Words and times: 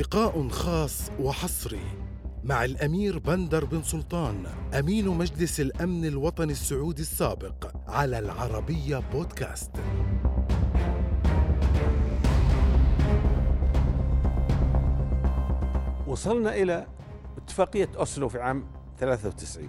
لقاء 0.00 0.48
خاص 0.48 1.10
وحصري 1.20 1.80
مع 2.44 2.64
الأمير 2.64 3.18
بندر 3.18 3.64
بن 3.64 3.82
سلطان 3.82 4.46
أمين 4.78 5.08
مجلس 5.08 5.60
الأمن 5.60 6.04
الوطني 6.04 6.52
السعودي 6.52 7.02
السابق 7.02 7.72
على 7.88 8.18
العربية 8.18 9.02
بودكاست. 9.12 9.70
وصلنا 16.06 16.54
إلى 16.54 16.86
اتفاقية 17.36 17.88
أوسلو 17.98 18.28
في 18.28 18.40
عام 18.40 18.66
93 18.98 19.68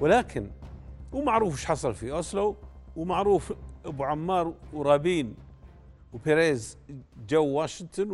ولكن 0.00 0.50
ومعروف 1.12 1.52
إيش 1.52 1.64
حصل 1.64 1.94
في 1.94 2.12
أوسلو 2.12 2.56
ومعروف 2.96 3.52
أبو 3.84 4.04
عمار 4.04 4.54
ورابين 4.72 5.34
وبيريز 6.12 6.78
جو 7.28 7.44
واشنطن 7.44 8.10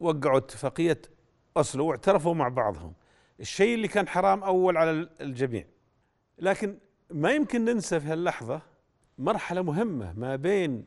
ووقعوا 0.00 0.38
اتفاقية 0.38 1.02
أوسلو 1.56 1.86
واعترفوا 1.86 2.34
مع 2.34 2.48
بعضهم. 2.48 2.92
الشيء 3.40 3.74
اللي 3.74 3.88
كان 3.88 4.08
حرام 4.08 4.44
أول 4.44 4.76
على 4.76 5.08
الجميع. 5.20 5.64
لكن 6.38 6.78
ما 7.10 7.30
يمكن 7.32 7.64
ننسى 7.64 8.00
في 8.00 8.06
هاللحظة 8.06 8.60
مرحلة 9.18 9.62
مهمة 9.62 10.12
ما 10.12 10.36
بين 10.36 10.84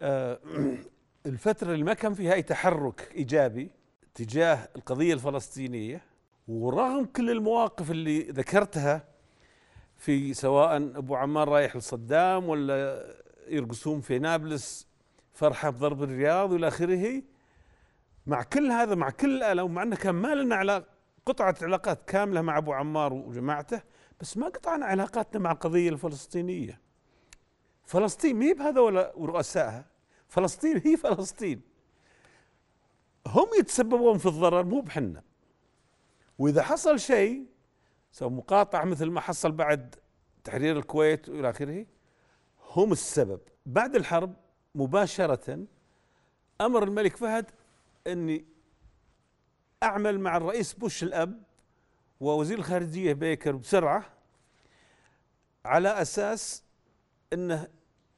آه، 0.00 0.38
الفترة 1.26 1.72
اللي 1.72 1.84
ما 1.84 1.94
كان 1.94 2.14
فيها 2.14 2.34
أي 2.34 2.42
تحرك 2.42 3.12
إيجابي 3.14 3.70
تجاه 4.14 4.68
القضية 4.76 5.14
الفلسطينية 5.14 6.02
ورغم 6.48 7.04
كل 7.04 7.30
المواقف 7.30 7.90
اللي 7.90 8.22
ذكرتها 8.22 9.04
في 9.96 10.34
سواء 10.34 10.76
أبو 10.76 11.16
عمار 11.16 11.48
رايح 11.48 11.76
لصدام 11.76 12.48
ولا 12.48 13.06
يرقصون 13.48 14.00
في 14.00 14.18
نابلس 14.18 14.86
فرحة 15.32 15.70
بضرب 15.70 16.02
الرياض 16.02 16.52
وإلى 16.52 16.68
آخره 16.68 17.22
مع 18.26 18.42
كل 18.42 18.70
هذا 18.70 18.94
مع 18.94 19.10
كل 19.10 19.36
الالم 19.36 19.64
ومع 19.64 19.82
أنه 19.82 19.96
كان 19.96 20.14
ما 20.14 20.34
لنا 20.34 20.56
علاقه 20.56 20.86
قطعة 21.26 21.54
علاقات 21.62 22.10
كاملة 22.10 22.40
مع 22.40 22.58
أبو 22.58 22.72
عمار 22.72 23.12
وجماعته 23.12 23.82
بس 24.20 24.36
ما 24.36 24.46
قطعنا 24.48 24.86
علاقاتنا 24.86 25.40
مع 25.40 25.52
القضية 25.52 25.90
الفلسطينية. 25.90 26.80
فلسطين 27.84 28.36
مي 28.36 28.54
بهذول 28.54 29.10
ورؤسائها 29.14 29.84
فلسطين 30.28 30.82
هي 30.84 30.96
فلسطين. 30.96 31.60
هم 33.26 33.46
يتسببون 33.58 34.18
في 34.18 34.26
الضرر 34.26 34.64
مو 34.64 34.80
بحنا. 34.80 35.22
وإذا 36.38 36.62
حصل 36.62 37.00
شيء 37.00 37.46
سواء 38.12 38.30
مقاطعة 38.30 38.84
مثل 38.84 39.06
ما 39.06 39.20
حصل 39.20 39.52
بعد 39.52 39.94
تحرير 40.44 40.78
الكويت 40.78 41.28
وإلى 41.28 41.50
آخره 41.50 41.86
هم 42.74 42.92
السبب. 42.92 43.40
بعد 43.66 43.96
الحرب 43.96 44.34
مباشرة 44.74 45.66
أمر 46.60 46.82
الملك 46.82 47.16
فهد 47.16 47.50
إني 48.06 48.44
أعمل 49.82 50.20
مع 50.20 50.36
الرئيس 50.36 50.72
بوش 50.72 51.02
الأب 51.02 51.42
ووزير 52.20 52.58
الخارجية 52.58 53.12
بيكر 53.12 53.56
بسرعة 53.56 54.12
على 55.64 55.88
أساس 56.02 56.62
إنه 57.32 57.68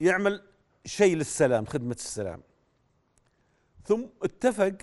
يعمل 0.00 0.46
شيء 0.84 1.16
للسلام 1.16 1.66
خدمة 1.66 1.94
السلام. 1.94 2.42
ثم 3.84 4.06
اتفق 4.22 4.78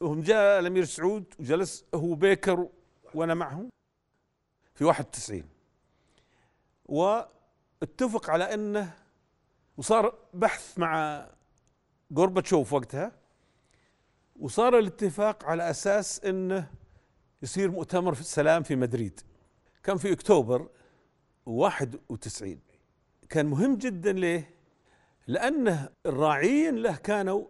وهم 0.00 0.20
جاء 0.20 0.60
الأمير 0.60 0.84
سعود 0.84 1.34
وجلس 1.38 1.84
هو 1.94 2.14
بيكر 2.14 2.68
وأنا 3.14 3.34
معهم 3.34 3.70
في 4.74 4.84
91 4.84 5.48
واتفق 6.86 8.30
على 8.30 8.54
إنه 8.54 8.94
وصار 9.76 10.18
بحث 10.34 10.78
مع 10.78 11.26
غورباتشوف 12.16 12.72
وقتها. 12.72 13.23
وصار 14.40 14.78
الاتفاق 14.78 15.44
على 15.44 15.70
أساس 15.70 16.24
إنه 16.24 16.70
يصير 17.42 17.70
مؤتمر 17.70 18.14
في 18.14 18.20
السلام 18.20 18.62
في 18.62 18.76
مدريد. 18.76 19.20
كان 19.82 19.96
في 19.96 20.12
أكتوبر 20.12 20.68
91 21.46 22.58
كان 23.28 23.46
مهم 23.46 23.76
جدا 23.76 24.12
ليه؟ 24.12 24.50
لأنه 25.26 25.88
الراعيين 26.06 26.76
له 26.76 26.96
كانوا 26.96 27.44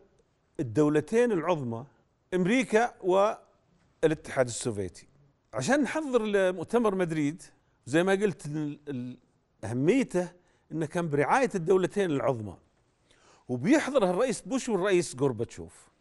الدولتين 0.61 1.33
العظمى 1.33 1.87
أمريكا 2.35 2.95
والاتحاد 3.01 4.47
السوفيتي. 4.47 5.07
عشان 5.55 5.83
نحضر 5.83 6.23
لمؤتمر 6.23 6.95
مدريد 6.95 7.43
زي 7.87 8.03
ما 8.03 8.13
قلت 8.13 8.47
أهميته 9.65 10.33
إنه 10.73 10.87
كان 10.87 11.09
برعاية 11.09 11.51
الدولتين 11.55 12.11
العظمى. 12.11 12.57
وبيحضرها 13.49 14.11
الرئيس 14.11 14.41
بوش 14.41 14.69
والرئيس 14.69 15.17
غورباتشوف. 15.21 15.94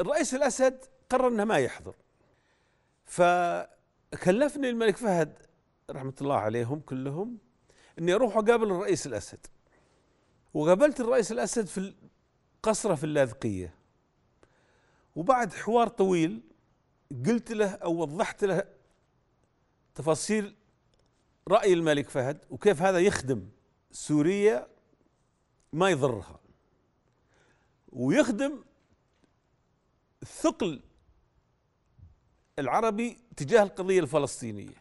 الرئيس 0.00 0.34
الأسد 0.34 0.84
قرر 1.10 1.28
إنه 1.28 1.44
ما 1.44 1.58
يحضر. 1.58 1.94
فكلفني 3.04 4.70
الملك 4.70 4.96
فهد 4.96 5.38
رحمة 5.90 6.14
الله 6.20 6.36
عليهم 6.36 6.80
كلهم 6.80 7.38
إني 7.98 8.12
أروح 8.14 8.36
أقابل 8.36 8.70
الرئيس 8.70 9.06
الأسد. 9.06 9.46
وقابلت 10.54 11.00
الرئيس 11.00 11.32
الأسد 11.32 11.66
في 11.66 11.94
قصره 12.62 12.94
في 12.94 13.04
اللاذقية. 13.04 13.74
وبعد 15.16 15.52
حوار 15.52 15.88
طويل 15.88 16.40
قلت 17.26 17.52
له 17.52 17.70
أو 17.70 17.96
وضحت 17.96 18.44
له 18.44 18.64
تفاصيل 19.94 20.56
رأي 21.48 21.72
الملك 21.72 22.08
فهد 22.08 22.44
وكيف 22.50 22.82
هذا 22.82 22.98
يخدم 22.98 23.48
سوريا 23.92 24.68
ما 25.72 25.90
يضرها. 25.90 26.40
ويخدم 27.92 28.64
الثقل 30.22 30.80
العربي 32.58 33.18
تجاه 33.36 33.62
القضية 33.62 34.00
الفلسطينية. 34.00 34.76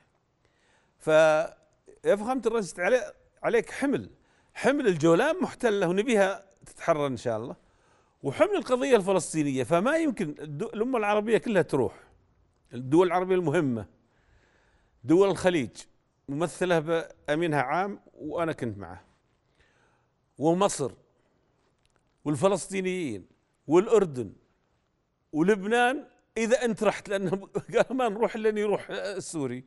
ففهمت 0.97 2.47
الرئيس 2.47 2.75
عليك 3.43 3.71
حمل 3.71 4.09
حمل 4.53 4.87
الجولان 4.87 5.41
محتله 5.41 5.87
ونبيها 5.87 6.45
تتحرر 6.65 7.07
إن 7.07 7.17
شاء 7.17 7.37
الله. 7.37 7.55
وحمل 8.23 8.55
القضية 8.55 8.95
الفلسطينية 8.95 9.63
فما 9.63 9.97
يمكن 9.97 10.29
الأمة 10.73 10.97
العربية 10.97 11.37
كلها 11.37 11.61
تروح. 11.61 12.03
الدول 12.73 13.07
العربية 13.07 13.35
المهمة 13.35 13.85
دول 15.03 15.29
الخليج 15.29 15.69
ممثلة 16.29 16.79
بأمينها 16.79 17.61
عام 17.61 17.99
وأنا 18.13 18.51
كنت 18.53 18.77
معه. 18.77 19.05
ومصر 20.37 20.91
والفلسطينيين 22.25 23.27
والأردن 23.67 24.33
ولبنان 25.33 26.05
إذا 26.37 26.65
أنت 26.65 26.83
رحت 26.83 27.09
لأنه 27.09 27.49
قال 27.75 27.97
ما 27.97 28.09
نروح 28.09 28.35
لين 28.35 28.57
يروح 28.57 28.89
السوري 28.89 29.63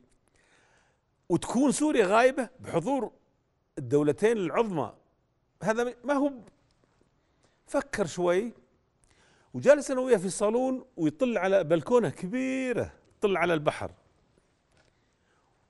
وتكون 1.29 1.71
سوريا 1.71 2.05
غايبة 2.05 2.49
بحضور 2.59 3.11
الدولتين 3.77 4.37
العظمى. 4.37 4.93
هذا 5.63 5.95
ما 6.03 6.13
هو 6.13 6.33
فكر 7.65 8.05
شوي. 8.05 8.53
وجالس 9.53 9.91
أنا 9.91 10.01
وياه 10.01 10.17
في 10.17 10.25
الصالون 10.25 10.85
ويطل 10.97 11.37
على 11.37 11.63
بلكونة 11.63 12.09
كبيرة 12.09 12.93
يطل 13.17 13.37
على 13.37 13.53
البحر. 13.53 13.91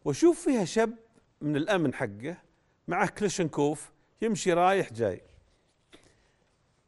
وأشوف 0.05 0.43
فيها 0.43 0.65
شاب 0.65 0.95
من 1.41 1.55
الأمن 1.55 1.93
حقه 1.93 2.37
معه 2.87 3.09
كليشنكوف 3.09 3.91
يمشي 4.21 4.53
رايح 4.53 4.93
جاي. 4.93 5.21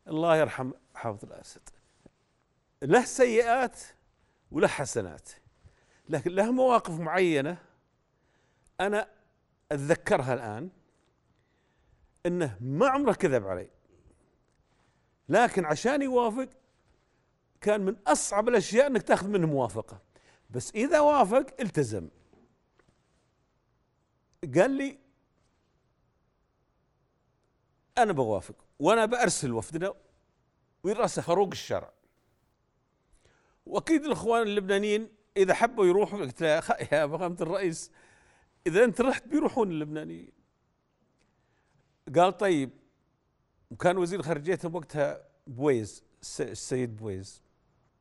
الله 0.08 0.38
يرحم 0.38 0.72
حافظ 0.96 1.26
الأسد. 1.26 1.75
له 2.82 3.06
سيئات 3.06 3.80
وله 4.52 4.68
حسنات. 4.68 5.30
لكن 6.10 6.32
له 6.32 6.52
مواقف 6.52 7.00
معينة 7.00 7.58
أنا 8.80 9.08
أتذكرها 9.72 10.34
الآن 10.34 10.70
إنه 12.26 12.58
ما 12.62 12.88
عمره 12.88 13.14
كذب 13.14 13.48
علي. 13.48 13.70
لكن 15.30 15.66
عشان 15.66 16.02
يوافق 16.02 16.50
كان 17.62 17.82
من 17.82 17.96
أصعب 18.08 18.50
الأشياء 18.50 18.88
إنك 18.88 19.04
تأخذ 19.04 19.28
منه 19.28 19.48
موافقة. 19.48 20.02
بس 20.50 20.72
إذا 20.72 21.00
وافق 21.00 21.46
التزم. 21.60 22.10
قال 24.56 24.72
لي 24.72 25.00
أنا 27.98 28.14
بوافق 28.14 28.56
وأنا 28.80 29.06
بأرسل 29.06 29.54
وفدنا 29.54 29.94
ويرأسه 30.84 31.22
فاروق 31.22 31.48
الشرع 31.52 31.94
وأكيد 33.66 34.06
الإخوان 34.06 34.42
اللبنانيين 34.42 35.10
إذا 35.38 35.54
حبوا 35.54 35.86
يروحوا 35.86 36.20
قلت 36.20 36.42
له 36.42 36.48
يا 36.48 37.08
فخامه 37.08 37.38
الرئيس 37.42 37.92
إذا 38.68 38.84
أنت 38.84 39.02
رحت 39.02 39.28
بيروحون 39.28 39.72
اللبنانيين. 39.72 40.32
قال 42.16 42.38
طيب 42.38 42.70
وكان 43.72 43.98
وزير 43.98 44.22
خارجيتهم 44.22 44.76
وقتها 44.76 45.28
بويز 45.48 46.04
السيد 46.40 46.96
بويز. 46.98 47.42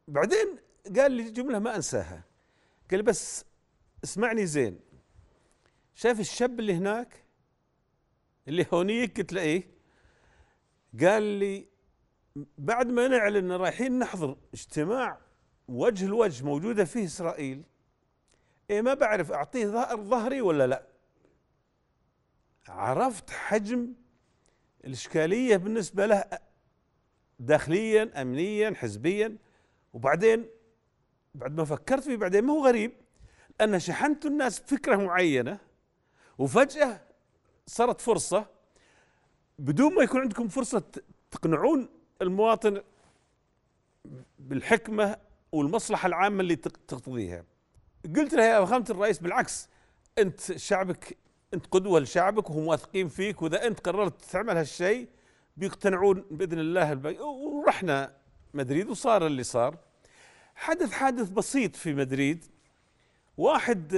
بعدين 0.08 0.58
قال 0.96 1.12
لي 1.12 1.31
جملة 1.31 1.58
ما 1.58 1.76
أنساها. 1.76 2.25
قال 2.90 2.99
لي 2.99 3.02
بس 3.02 3.44
اسمعني 4.05 4.46
زين. 4.46 4.81
شايف 5.94 6.20
الشاب 6.20 6.61
اللي 6.61 6.75
هناك؟ 6.75 7.25
اللي 8.49 8.66
هونيك 8.72 9.20
قلت 9.20 9.32
له 9.32 9.40
إيه. 9.40 9.70
قال 11.00 11.22
لي 11.22 11.66
بعد 12.58 12.87
ما 12.87 13.08
نعلن 13.08 13.52
رايحين 13.52 13.99
نحضر 13.99 14.37
اجتماع 14.55 15.24
وجه 15.69 16.06
الوجه 16.06 16.44
موجودة 16.44 16.84
فيه 16.84 17.05
إسرائيل 17.05 17.62
إيه 18.70 18.82
ما 18.82 18.94
بعرف 18.94 19.32
أعطيه 19.32 19.66
ظهر 19.66 19.96
ظهري 19.96 20.40
ولا 20.40 20.66
لا؟ 20.66 20.87
عرفت 22.69 23.31
حجم 23.31 23.93
الإشكالية 24.84 25.56
بالنسبة 25.56 26.06
له 26.06 26.25
داخليا 27.38 28.22
أمنيا 28.22 28.75
حزبيا. 28.75 29.37
وبعدين 29.93 30.46
بعد 31.34 31.56
ما 31.56 31.64
فكرت 31.64 32.02
فيه 32.02 32.16
بعدين 32.16 32.44
ما 32.44 32.52
هو 32.52 32.66
غريب 32.66 32.93
أن 33.61 33.78
شحنت 33.78 34.26
الناس 34.26 34.61
بفكرة 34.61 34.96
معينة 34.96 35.58
وفجأة 36.38 37.00
صارت 37.66 38.00
فرصة. 38.00 38.46
بدون 39.58 39.94
ما 39.94 40.02
يكون 40.02 40.20
عندكم 40.20 40.49
فرصة 40.49 40.82
تقنعون 41.31 41.88
المواطن 42.22 42.82
بالحكمة 44.38 45.16
والمصلحة 45.55 46.06
العامة 46.06 46.41
اللي 46.41 46.56
تقتضيها 46.56 47.45
قلت 48.17 48.35
له 48.35 48.45
يا 48.45 48.65
فخامة 48.65 48.87
الرئيس 48.91 49.19
بالعكس 49.19 49.69
أنت 50.19 50.41
شعبك 50.56 51.17
أنت 51.55 51.67
قدوة 51.67 52.01
لشعبك 52.01 52.51
وهم 52.51 52.67
واثقين 52.67 53.09
فيك 53.09 53.43
وإذا 53.43 53.67
أنت 53.67 53.81
قررت 53.81 54.23
تعمل 54.23 54.56
هالشيء 54.56 55.09
بيقتنعون 55.56 56.25
بإذن 56.31 56.59
الله 56.59 56.93
البي... 56.93 57.19
ورحنا 57.21 58.17
مدريد 58.55 58.89
وصار 58.89 59.27
اللي 59.27 59.43
صار. 59.43 59.79
حدث 60.55 60.93
حادث 60.93 61.29
بسيط 61.29 61.77
في 61.77 61.95
مدريد. 61.95 62.45
واحد 63.37 63.95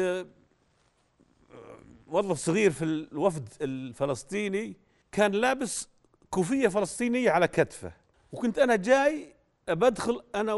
موظف 2.06 2.38
صغير 2.38 2.70
في 2.70 2.85
الوفد 2.85 3.49
الفلسطيني 3.61 4.76
كان 5.12 5.32
لابس 5.32 5.88
كوفية 6.31 6.69
فلسطينية 6.69 7.31
على 7.31 7.49
كتفه. 7.49 7.93
وكنت 8.32 8.59
أنا 8.59 8.76
جاي 8.76 9.35
بدخل 9.69 10.23
أنا 10.35 10.55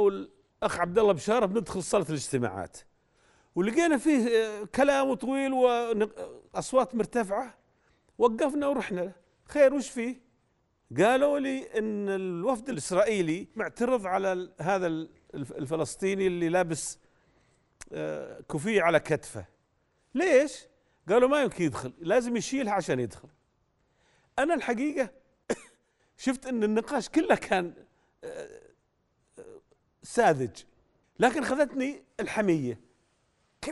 والأخ 0.62 0.80
عبد 0.80 0.98
الله 0.98 1.12
بشارة 1.12 1.46
بندخل 1.46 1.82
صالة 1.82 2.06
الاجتماعات. 2.08 2.76
ولقينا 3.54 3.96
فيه 3.96 4.28
آه، 4.28 4.64
كلام 4.64 5.14
طويل 5.14 5.52
وأصوات 5.52 6.94
مرتفعة. 6.94 7.58
وقفنا 8.18 8.66
ورحنا. 8.66 9.12
خير 9.44 9.74
وش 9.74 9.90
فيه؟ 9.90 10.20
قالوا 10.98 11.38
لي 11.38 11.78
إن 11.78 12.08
الوفد 12.08 12.68
الإسرائيلي 12.68 13.48
معترض 13.56 14.06
على 14.06 14.52
هذا 14.60 14.86
الفلسطيني 15.34 16.26
اللي 16.26 16.48
لابس 16.48 16.98
آه، 17.92 18.40
كوفية 18.40 18.82
على 18.82 19.00
كتفه. 19.00 19.46
ليش؟ 20.14 20.66
قالوا 21.08 21.28
ما 21.28 21.42
يمكن 21.42 21.64
يدخل 21.64 21.92
لازم 21.98 22.36
يشيلها 22.36 22.72
عشان 22.72 23.00
يدخل. 23.00 23.28
أنا 24.38 24.54
الحقيقة 24.54 25.10
شفت 26.24 26.46
إن 26.46 26.64
النقاش 26.64 27.08
كله 27.08 27.34
كان 27.34 27.74
آه، 28.24 28.57
ساذج. 30.08 30.62
لكن 31.18 31.44
خذتني 31.44 32.02
الحمية. 32.20 32.80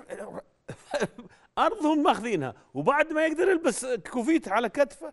أرضهم 1.59 2.03
ماخذينها. 2.03 2.55
وبعد 2.75 3.13
ما 3.13 3.27
يقدر 3.27 3.49
يلبس 3.49 3.87
كوفيته 3.87 4.53
على 4.53 4.69
كتفه 4.69 5.13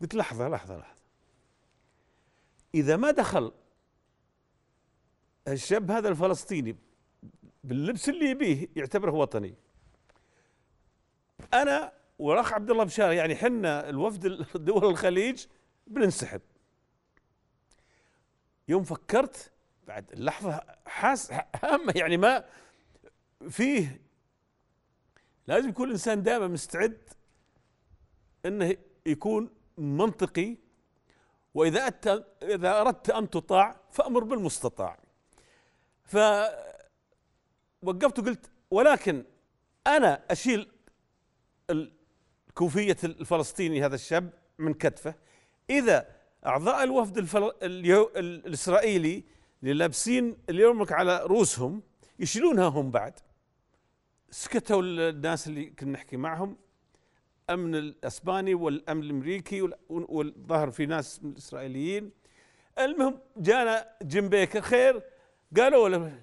قلت 0.00 0.14
لحظة 0.14 0.48
لحظة 0.48 0.78
لحظة. 0.78 1.00
إذا 2.74 2.96
ما 2.96 3.10
دخل 3.10 3.52
الشاب 5.48 5.90
هذا 5.90 6.08
الفلسطيني 6.08 6.76
باللبس 7.64 8.08
اللي 8.08 8.30
يبيه 8.30 8.68
يعتبره 8.76 9.12
وطني. 9.12 9.54
أنا 11.54 11.92
والأخ 12.18 12.52
عبد 12.52 12.70
الله 12.70 12.84
بشار 12.84 13.12
يعني 13.12 13.36
حنا 13.36 13.88
الوفد 13.88 14.46
دول 14.66 14.84
الخليج 14.84 15.46
بننسحب. 15.86 16.40
يوم 18.68 18.84
فكرت 18.84 19.52
بعد 19.86 20.12
اللحظة 20.12 20.60
حاس 20.86 21.32
هامه 21.64 21.92
يعني 21.96 22.16
ما 22.16 22.44
فيه 23.50 24.00
لازم 25.46 25.68
يكون 25.68 25.86
الإنسان 25.86 26.22
دائما 26.22 26.48
مستعد 26.48 27.08
إنه 28.46 28.76
يكون 29.06 29.50
منطقي 29.78 30.56
وإذا 31.54 31.86
أت 31.86 32.06
إذا 32.42 32.80
أردت 32.80 33.10
أن 33.10 33.30
تطاع 33.30 33.80
فأمر 33.90 34.24
بالمستطاع. 34.24 34.98
ف 36.04 36.16
وقفت 37.82 38.18
وقلت 38.18 38.50
ولكن 38.70 39.24
أنا 39.86 40.22
أشيل 40.30 40.70
الكوفية 41.70 42.96
الفلسطيني 43.04 43.84
هذا 43.84 43.94
الشاب 43.94 44.30
من 44.58 44.74
كتفه. 44.74 45.14
إذا 45.70 46.16
أعضاء 46.46 46.84
الوفد 46.84 47.18
الفل... 47.18 47.52
اليو... 47.62 48.10
الإسرائيلي 48.16 49.24
اللي 49.62 49.74
لابسين 49.74 50.36
اليرمك 50.50 50.92
على 50.92 51.22
رؤوسهم 51.24 51.82
يشيلونها 52.18 52.68
هم 52.68 52.90
بعد. 52.90 53.18
سكتوا 54.30 54.82
الناس 54.82 55.46
اللي 55.46 55.64
كنا 55.66 55.92
نحكي 55.92 56.16
معهم 56.16 56.56
الامن 57.48 57.74
الأسباني 57.74 58.54
والأمن 58.54 59.02
الأمريكي 59.02 59.70
والظهر 59.88 60.70
في 60.70 60.86
ناس 60.86 61.24
من 61.24 61.30
الاسرائيليين 61.30 62.10
المهم 62.78 63.18
جانا 63.36 63.88
جيم 64.02 64.28
بيكر 64.28 64.60
خير 64.60 65.02
قالوا 65.56 65.88
له 65.88 66.22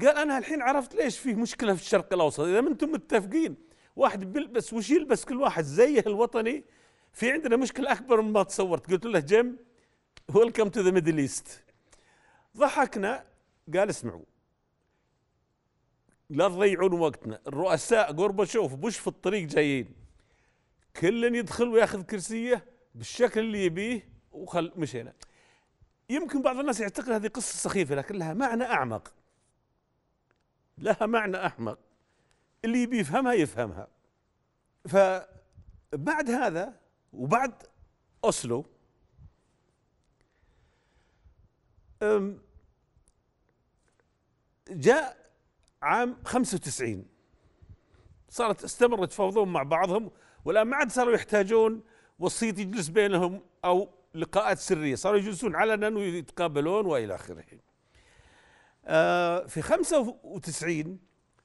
قال 0.00 0.16
أنا 0.16 0.38
الحين 0.38 0.62
عرفت 0.62 0.94
ليش 0.94 1.18
في 1.18 1.34
مشكلة 1.34 1.74
في 1.74 1.82
الشرق 1.82 2.12
الأوسط. 2.12 2.40
إذا 2.40 2.60
ما 2.60 2.68
أنتم 2.68 2.92
متفقين 2.92 3.56
واحد 3.96 4.32
بيلبس 4.32 4.72
وش 4.72 4.90
يلبس 4.90 5.24
كل 5.24 5.36
واحد 5.36 5.64
زيه 5.64 6.04
الوطني 6.06 6.64
في 7.12 7.32
عندنا 7.32 7.56
مشكلة 7.56 7.92
أكبر 7.92 8.20
مما 8.20 8.42
تصورت. 8.42 8.90
قلت 8.90 9.06
له 9.06 9.18
جيم 9.18 9.56
welcome 10.34 10.68
to 10.68 10.80
the 10.80 10.90
Middle 10.90 11.18
East 11.18 11.64
ضحكنا 12.58 13.24
قال 13.74 13.88
اسمعوا. 13.90 14.24
لا 16.30 16.48
تضيعون 16.48 16.92
وقتنا. 16.92 17.40
الرؤساء 17.46 18.12
غورباتشوف 18.12 18.74
بوش 18.74 18.98
في 18.98 19.06
الطريق 19.06 19.48
جايين. 19.48 19.94
كل 20.96 21.34
يدخل 21.36 21.68
وياخذ 21.68 22.02
كرسيه 22.02 22.64
بالشكل 22.94 23.40
اللي 23.40 23.64
يبيه 23.64 24.08
وخل 24.32 24.72
مشينا 24.76 25.12
يمكن 26.10 26.42
بعض 26.42 26.58
الناس 26.58 26.80
يعتقد 26.80 27.10
هذه 27.10 27.28
قصة 27.28 27.56
سخيفة 27.56 27.94
لكن 27.94 28.18
لها 28.18 28.34
معنى 28.34 28.64
أعمق. 28.64 29.12
لها 30.78 31.06
معنى 31.06 31.36
أعمق. 31.36 31.78
اللي 32.64 32.82
يبي 32.82 32.98
يفهمها 32.98 33.32
يفهمها. 33.32 33.88
فبعد 34.88 36.30
هذا 36.30 36.80
وبعد 37.12 37.62
أوسلو 38.24 38.64
جاء 44.70 45.16
عام 45.82 46.16
95 46.24 47.04
صارت 48.28 48.64
استمروا 48.64 49.04
يتفاوضون 49.04 49.48
مع 49.48 49.62
بعضهم 49.62 50.10
والآن 50.44 50.66
ما 50.66 50.76
عاد 50.76 50.90
صاروا 50.90 51.14
يحتاجون 51.14 51.82
وسيط 52.18 52.58
يجلس 52.58 52.88
بينهم 52.88 53.42
أو 53.64 53.88
لقاءات 54.14 54.58
سرية 54.58 54.94
صاروا 54.94 55.18
يجلسون 55.18 55.56
علنا 55.56 55.88
ويتقابلون 55.88 56.86
وإلى 56.86 57.14
آخره. 57.14 57.44
آه 58.84 59.46
في 59.46 59.62
95 59.62 60.98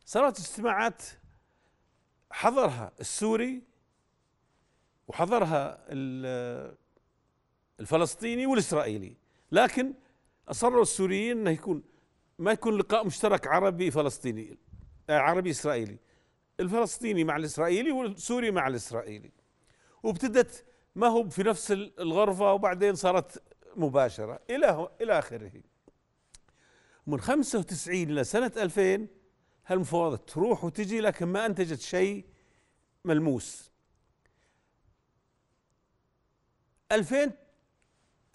صارت 0.05 0.39
اجتماعات 0.39 1.03
حضرها 2.31 2.91
السوري 2.99 3.61
وحضرها 5.07 5.85
الفلسطيني 7.79 8.45
والإسرائيلي 8.45 9.17
لكن 9.51 9.93
أصروا 10.47 10.81
السوريين 10.81 11.37
إنه 11.37 11.49
يكون 11.49 11.83
ما 12.39 12.51
يكون 12.51 12.77
لقاء 12.77 13.05
مشترك 13.05 13.47
عربي 13.47 13.91
فلسطيني 13.91 14.57
آه، 15.09 15.17
عربي 15.19 15.49
إسرائيلي. 15.49 15.97
الفلسطيني 16.59 17.23
مع 17.23 17.35
الإسرائيلي 17.35 17.91
والسوري 17.91 18.51
مع 18.51 18.67
الإسرائيلي. 18.67 19.31
وابتدت 20.03 20.65
ما 20.95 21.07
هو 21.07 21.29
في 21.29 21.43
نفس 21.43 21.71
الغرفة 21.71 22.53
وبعدين 22.53 22.95
صارت 22.95 23.43
مباشرة 23.75 24.39
إلى 24.49 24.89
إلى 25.01 25.19
آخره. 25.19 25.51
من 27.07 27.19
95 27.19 28.09
إلى 28.09 28.23
سنة 28.23 28.51
2000 28.57 29.07
هالمفاوضات 29.65 30.29
تروح 30.29 30.63
وتجي 30.63 31.01
لكن 31.01 31.25
ما 31.25 31.45
أنتجت 31.45 31.79
شيء 31.79 32.25
ملموس. 33.05 33.71
2000 36.91 37.31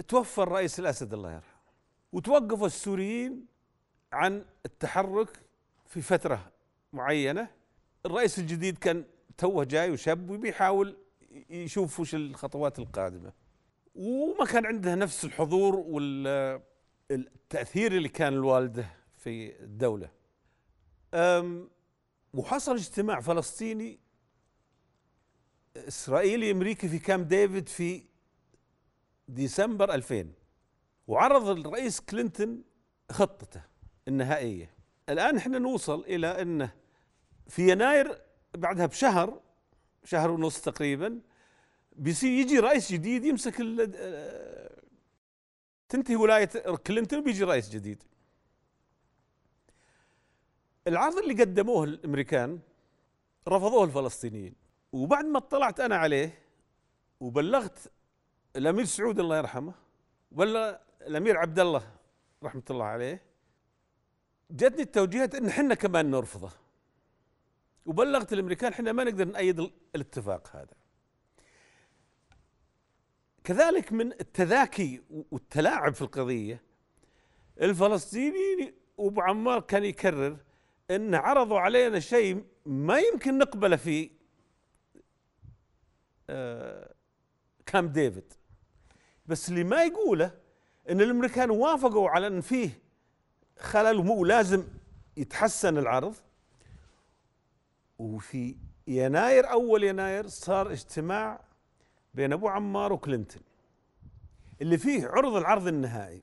توفى 0.09 0.39
الرئيس 0.39 0.81
الأسد 0.81 1.15
الله 1.15 1.33
يرحمه 1.33 1.59
وتوقفوا 2.13 2.67
السوريين 2.67 3.47
عن 4.13 4.45
التحرك 4.67 5.41
في 5.87 6.03
فترة 6.03 6.53
معينة. 6.93 7.49
الرئيس 8.07 8.39
الجديد 8.39 8.79
كان 8.79 9.05
توه 9.39 9.65
جاي 9.65 9.91
وشاب 9.91 10.31
وبيحاول 10.31 10.97
يشوف 11.51 12.01
وش 12.01 12.15
الخطوات 12.15 12.79
القادمة. 12.79 13.33
وما 13.95 14.45
كان 14.45 14.67
عنده 14.67 14.95
نفس 14.95 15.25
الحضور 15.25 15.77
والتاثير 17.09 17.97
اللي 17.97 18.09
كان 18.09 18.33
الوالده 18.33 18.87
في 19.17 19.63
الدولة. 19.63 20.11
وحصل 22.35 22.75
اجتماع 22.75 23.21
فلسطيني 23.21 24.01
إسرائيلي 25.77 26.51
أمريكي 26.51 26.89
في 26.89 26.99
كامب 26.99 27.29
ديفيد 27.29 27.69
في 27.69 28.03
ديسمبر 29.29 29.95
2000 29.95 30.33
وعرض 31.07 31.49
الرئيس 31.49 32.01
كلينتون 32.01 32.65
خطته. 33.13 33.63
النهائية. 34.09 34.71
الآن 35.09 35.37
إحنا 35.37 35.59
نوصل 35.59 36.01
إلى 36.01 36.43
انه 36.43 36.75
في 37.49 37.71
يناير 37.73 38.21
بعدها 38.55 38.87
بشهر 38.87 39.41
شهر 40.05 40.31
ونص 40.31 40.61
تقريبا 40.61 41.21
بيصير 41.93 42.31
يجي 42.31 42.59
رئيس 42.59 42.93
جديد 42.93 43.25
يمسك 43.25 43.57
تنتهي 45.89 46.17
ولاية 46.17 46.47
كلينتون 46.87 47.25
بيجي 47.25 47.45
رئيس 47.45 47.71
جديد. 47.71 48.03
العرض 50.87 51.19
اللي 51.19 51.43
قدموه 51.43 51.85
الأمريكان 51.85 52.59
رفضوه 53.49 53.85
الفلسطينيين. 53.85 54.55
وبعد 54.93 55.25
ما 55.25 55.39
اطلعت 55.39 55.81
أنا 55.81 55.97
عليه 55.97 56.39
وبلغت 57.21 57.93
الأمير 58.57 58.85
سعود 58.85 59.21
الله 59.21 59.39
يرحمه 59.39 59.75
وبلغ 60.33 60.77
الأمير 61.03 61.37
عبد 61.37 61.59
الله 61.59 61.91
رحمة 62.43 62.63
الله 62.71 62.85
عليه 62.85 63.28
جتني 64.51 64.83
التوجيهات 64.83 65.35
إن 65.35 65.47
إحنا 65.47 65.75
كمان 65.75 66.11
نرفضه. 66.11 66.51
وبلغت 67.87 68.33
الأمريكان 68.33 68.73
إحنا 68.73 68.93
ما 68.93 69.05
نقدر 69.05 69.25
نأيد 69.25 69.71
الاتفاق 69.95 70.57
هذا. 70.57 70.75
كذلك 73.45 73.93
من 73.93 74.13
التذاكي 74.13 75.03
والتلاعب 75.31 75.95
في 75.95 76.03
القضية 76.03 76.63
الفلسطيني 77.61 78.75
وأبو 78.97 79.21
عمار 79.21 79.61
كان 79.61 79.85
يكرر 79.85 80.37
إن 80.91 81.15
عرضوا 81.15 81.61
علينا 81.61 82.01
شيء 82.01 82.45
ما 82.67 82.99
يمكن 82.99 83.39
نقبله 83.39 83.77
في 83.77 84.11
آه، 86.31 86.95
كامب 87.67 87.93
ديفيد. 87.93 88.33
بس 89.27 89.49
اللي 89.49 89.65
ما 89.65 89.83
يقوله 89.85 90.39
إن 90.91 91.01
الأمريكان 91.01 91.51
وافقوا 91.51 92.09
على 92.09 92.27
إن 92.27 92.41
فيه 92.41 92.83
خلل 93.59 93.99
ومو 93.99 94.25
لازم 94.25 94.65
يتحسن 95.17 95.79
العرض. 95.79 96.15
وفي 97.99 98.57
يناير 98.87 99.51
أول 99.51 99.85
يناير 99.85 100.27
صار 100.27 100.73
اجتماع 100.73 101.41
بين 102.15 102.33
أبو 102.33 102.49
عمار 102.49 102.93
وكلينتون 102.93 103.43
اللي 104.61 104.79
فيه 104.79 105.07
عرض 105.07 105.37
العرض 105.37 105.67
النهائي. 105.67 106.23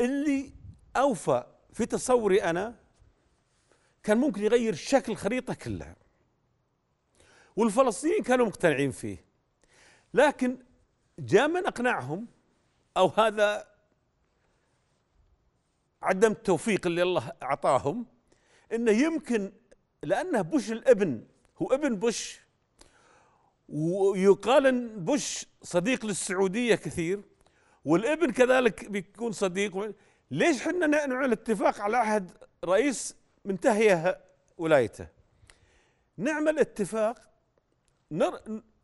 اللي 0.00 0.52
أوفى 0.96 1.46
في 1.72 1.86
تصوري 1.86 2.42
أنا 2.42 2.74
كان 4.02 4.18
ممكن 4.18 4.42
يغير 4.44 4.74
شكل 4.74 5.12
الخريطه 5.12 5.54
كلها. 5.54 5.96
والفلسطينيين 7.56 8.22
كانوا 8.22 8.46
مقتنعين 8.46 8.90
فيه. 8.90 9.24
لكن 10.14 10.58
جاء 11.18 11.48
من 11.48 11.66
أقنعهم 11.66 12.26
أو 12.96 13.06
هذا 13.06 13.66
عدم 16.02 16.32
التوفيق 16.32 16.86
اللي 16.86 17.02
الله 17.02 17.32
أعطاهم 17.42 18.06
إنه 18.72 18.92
يمكن 18.92 19.52
لأنه 20.02 20.42
بوش 20.42 20.72
الابن 20.72 21.24
هو 21.62 21.66
ابن 21.66 21.96
بوش 21.96 22.40
ويقال 23.68 24.66
إن 24.66 25.04
بوش 25.04 25.46
صديق 25.62 26.06
للسعودية 26.06 26.74
كثير 26.74 27.22
والابن 27.84 28.32
كذلك 28.32 28.90
بيكون 28.90 29.32
صديق. 29.32 29.94
ليش 30.30 30.60
إحنا 30.60 30.86
نعمل 30.86 31.32
اتفاق 31.32 31.80
على 31.80 31.96
عهد 31.96 32.30
رئيس 32.64 33.16
منتهيه 33.44 34.20
ولايته؟ 34.58 35.06
نعمل 36.16 36.58
اتفاق 36.58 37.18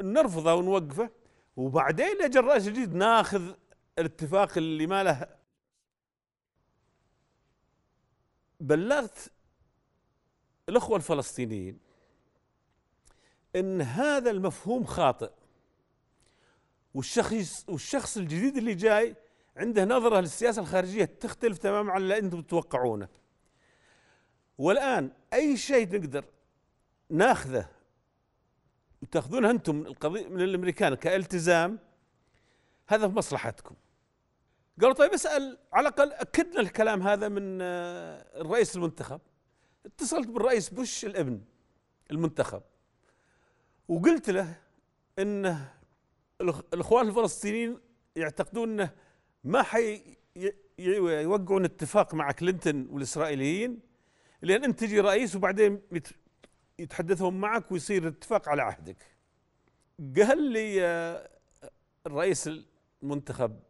نرفضه 0.02 0.54
ونوقفه 0.54 1.11
وبعدين 1.56 2.23
اجى 2.23 2.38
الرئيس 2.38 2.68
الجديد 2.68 2.94
ناخذ 2.94 3.52
الاتفاق 3.99 4.59
اللي 4.59 4.87
ما 4.87 5.02
له 5.04 5.26
بلغت 8.64 9.33
الأخوة 10.68 10.97
الفلسطينيين 10.97 11.78
إن 13.56 13.80
هذا 13.83 14.30
المفهوم 14.30 14.85
خاطئ 14.85 15.30
والشخص 16.94 17.68
والشخص 17.68 18.16
الجديد 18.16 18.56
اللي 18.56 18.75
جاي 18.75 19.16
عنده 19.56 19.85
نظرة 19.85 20.21
للسياسة 20.21 20.62
الخارجية 20.62 21.04
تختلف 21.04 21.59
تماما 21.59 21.92
عن 21.92 22.02
اللي 22.02 22.18
أنتم 22.18 22.42
تتوقعونه. 22.42 23.09
والآن 24.59 25.11
أي 25.33 25.56
شيء 25.56 25.97
نقدر 25.97 26.25
ناخذه 27.11 27.68
وتاخذونه 29.02 29.50
أنتم 29.50 29.80
القضية 29.80 30.28
من 30.28 30.40
الأمريكان 30.40 30.94
كالتزام 30.94 31.78
هذا 32.87 33.09
في 33.09 33.14
مصلحتكم. 33.14 33.75
قالوا 34.81 34.95
طيب 34.95 35.12
اسأل 35.12 35.59
على 35.73 35.88
الأقل 35.88 36.12
اكدنا 36.12 36.61
الكلام 36.61 37.02
هذا 37.02 37.28
من 37.28 37.59
آه، 37.62 38.40
الرئيس 38.40 38.76
المنتخب. 38.76 39.21
اتصلت 39.87 40.28
بالرئيس 40.28 40.69
بوش 40.69 41.04
الابن 41.04 41.40
المنتخب. 42.11 42.62
وقلت 43.88 44.31
له 44.31 44.61
ان 45.19 45.59
الإخوان 46.75 47.09
الفلسطينيين 47.09 47.81
يعتقدون 48.16 48.81
إنه 48.81 48.90
ما 49.45 49.62
حي 49.62 50.16
يوقعون 50.78 51.64
اتفاق 51.64 52.14
مع 52.14 52.33
كلينتون 52.33 52.87
والإسرائيليين 52.90 53.81
لأن 54.43 54.64
أنت 54.64 54.81
تجي 54.81 55.00
رئيس 55.00 55.37
وبعدين 55.37 55.83
يتحدثون 56.78 57.40
معك 57.40 57.73
ويصير 57.73 58.09
اتفاق 58.09 58.49
على 58.49 58.62
عهدك. 58.62 59.04
قال 60.16 60.43
لي 60.43 60.85
آه، 60.85 61.31
الرئيس 62.07 62.50
المنتخب 63.02 63.61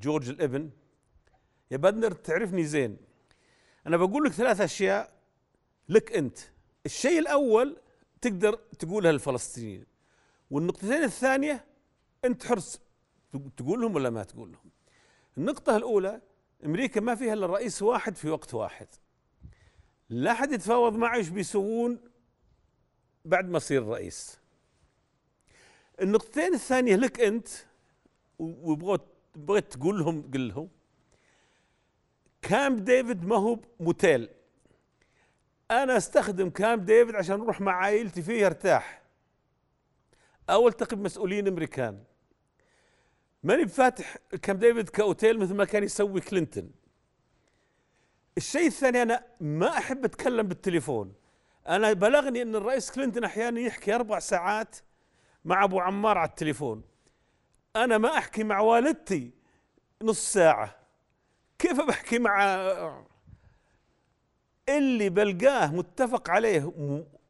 جورج 0.00 0.28
الإبن. 0.28 0.70
يا 1.70 1.76
بدنر 1.76 2.12
تعرفني 2.12 2.64
زين. 2.64 2.96
أنا 3.86 3.96
بقول 3.96 4.24
لك 4.24 4.32
ثلاث 4.32 4.60
أشياء 4.60 5.12
لك 5.88 6.12
أنت. 6.12 6.38
الشيء 6.86 7.18
الأول 7.18 7.76
تقدر 8.20 8.54
تقولها 8.54 9.12
للفلسطينيين 9.12 9.86
والنقطتين 10.50 11.02
الثانية 11.02 11.64
أنت 12.24 12.46
حرص 12.46 12.80
تقول 13.56 13.80
لهم 13.80 13.94
ولا 13.94 14.10
ما 14.10 14.22
تقول 14.22 14.52
لهم. 14.52 14.70
النقطة 15.38 15.76
الأولى 15.76 16.20
أمريكا 16.64 17.00
ما 17.00 17.14
فيها 17.14 17.32
إلا 17.32 17.46
رئيس 17.46 17.82
واحد 17.82 18.16
في 18.16 18.30
وقت 18.30 18.54
واحد. 18.54 18.86
لا 20.08 20.34
حد 20.34 20.52
يتفاوض 20.52 20.96
معه 20.96 21.16
إيش 21.16 21.28
بيسوون 21.28 22.00
بعد 23.24 23.48
ما 23.48 23.56
يصير 23.56 23.86
رئيس. 23.86 24.38
النقطتين 26.00 26.54
الثانية 26.54 26.96
لك 26.96 27.20
أنت 27.20 27.48
وبغيت 28.38 29.00
بغيت 29.34 29.72
تقول 29.72 29.98
لهم 29.98 30.30
قل 30.34 30.48
لهم 30.48 30.68
كامب 32.42 32.84
ديفيد 32.84 33.24
ما 33.24 33.36
هو 33.36 33.58
موتيل. 33.80 34.28
أنا 35.70 35.96
أستخدم 35.96 36.50
كامب 36.50 36.84
ديفيد 36.84 37.14
عشان 37.14 37.40
أروح 37.40 37.60
مع 37.60 37.72
عائلتي 37.72 38.22
فيه 38.22 38.46
ارتاح 38.46 39.02
أو 40.50 40.68
ألتقي 40.68 40.96
بمسؤولين 40.96 41.48
أمريكان. 41.48 42.04
ماني 43.42 43.64
بفاتح 43.64 44.16
كامب 44.42 44.60
ديفيد 44.60 44.88
كأوتيل 44.88 45.38
مثل 45.38 45.54
ما 45.54 45.64
كان 45.64 45.84
يسوي 45.84 46.20
كلينتون. 46.20 46.70
الشيء 48.36 48.66
الثاني 48.66 49.02
أنا 49.02 49.24
ما 49.40 49.68
أحب 49.68 50.04
أتكلم 50.04 50.48
بالتليفون. 50.48 51.14
أنا 51.68 51.92
بلغني 51.92 52.42
إن 52.42 52.56
الرئيس 52.56 52.90
كلينتون 52.90 53.24
أحيانا 53.24 53.60
يحكي 53.60 53.94
أربع 53.94 54.18
ساعات 54.18 54.76
مع 55.44 55.64
أبو 55.64 55.80
عمار 55.80 56.18
على 56.18 56.28
التليفون. 56.28 56.91
أنا 57.76 57.98
ما 57.98 58.18
أحكي 58.18 58.44
مع 58.44 58.60
والدتي 58.60 59.30
نص 60.02 60.32
ساعة. 60.32 60.76
كيف 61.58 61.80
بحكي 61.80 62.18
مع 62.18 62.44
اللي 64.68 65.08
بلقاه 65.08 65.66
متفق 65.66 66.30
عليه 66.30 66.72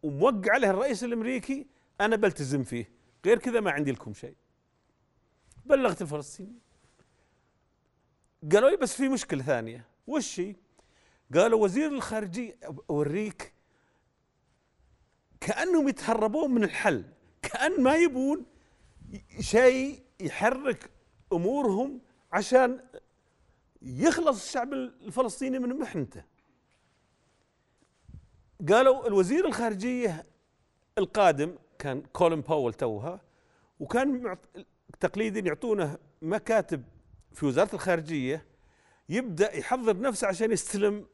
وموقع 0.02 0.54
عليه 0.54 0.70
الرئيس 0.70 1.04
الأمريكي 1.04 1.66
أنا 2.00 2.16
بلتزم 2.16 2.64
فيه. 2.64 2.90
غير 3.26 3.38
كذا 3.38 3.60
ما 3.60 3.70
عندي 3.70 3.92
لكم 3.92 4.14
شيء. 4.14 4.34
بلغت 5.64 6.02
الفلسطيني 6.02 6.58
قالوا 8.52 8.70
لي 8.70 8.76
بس 8.76 8.94
في 8.94 9.08
مشكلة 9.08 9.42
ثانية. 9.42 9.86
وش 10.06 10.40
هي؟ 10.40 10.56
قالوا 11.34 11.62
وزير 11.62 11.92
الخارجية 11.92 12.58
أوريك 12.90 13.52
كأنهم 15.40 15.88
يتهربون 15.88 16.50
من 16.50 16.64
الحل. 16.64 17.04
كأن 17.42 17.82
ما 17.82 17.96
يبون 17.96 18.44
شيء 19.40 20.02
يحرك 20.22 20.90
أمورهم 21.32 22.00
عشان 22.32 22.80
يخلص 23.82 24.44
الشعب 24.44 24.72
الفلسطيني 24.72 25.58
من 25.58 25.78
محنته. 25.78 26.24
قالوا 28.68 29.06
الوزير 29.06 29.46
الخارجية 29.46 30.22
القادم 30.98 31.54
كان 31.78 32.02
كولين 32.12 32.40
باول 32.40 32.74
توها 32.74 33.20
وكان 33.80 34.36
تقليديا 35.00 35.40
يعطونه 35.40 35.98
مكاتب 36.22 36.82
في 37.32 37.46
وزارة 37.46 37.74
الخارجية 37.74 38.46
يبدأ 39.08 39.56
يحضر 39.56 40.00
نفسه 40.00 40.26
عشان 40.26 40.52
يستلم 40.52 41.06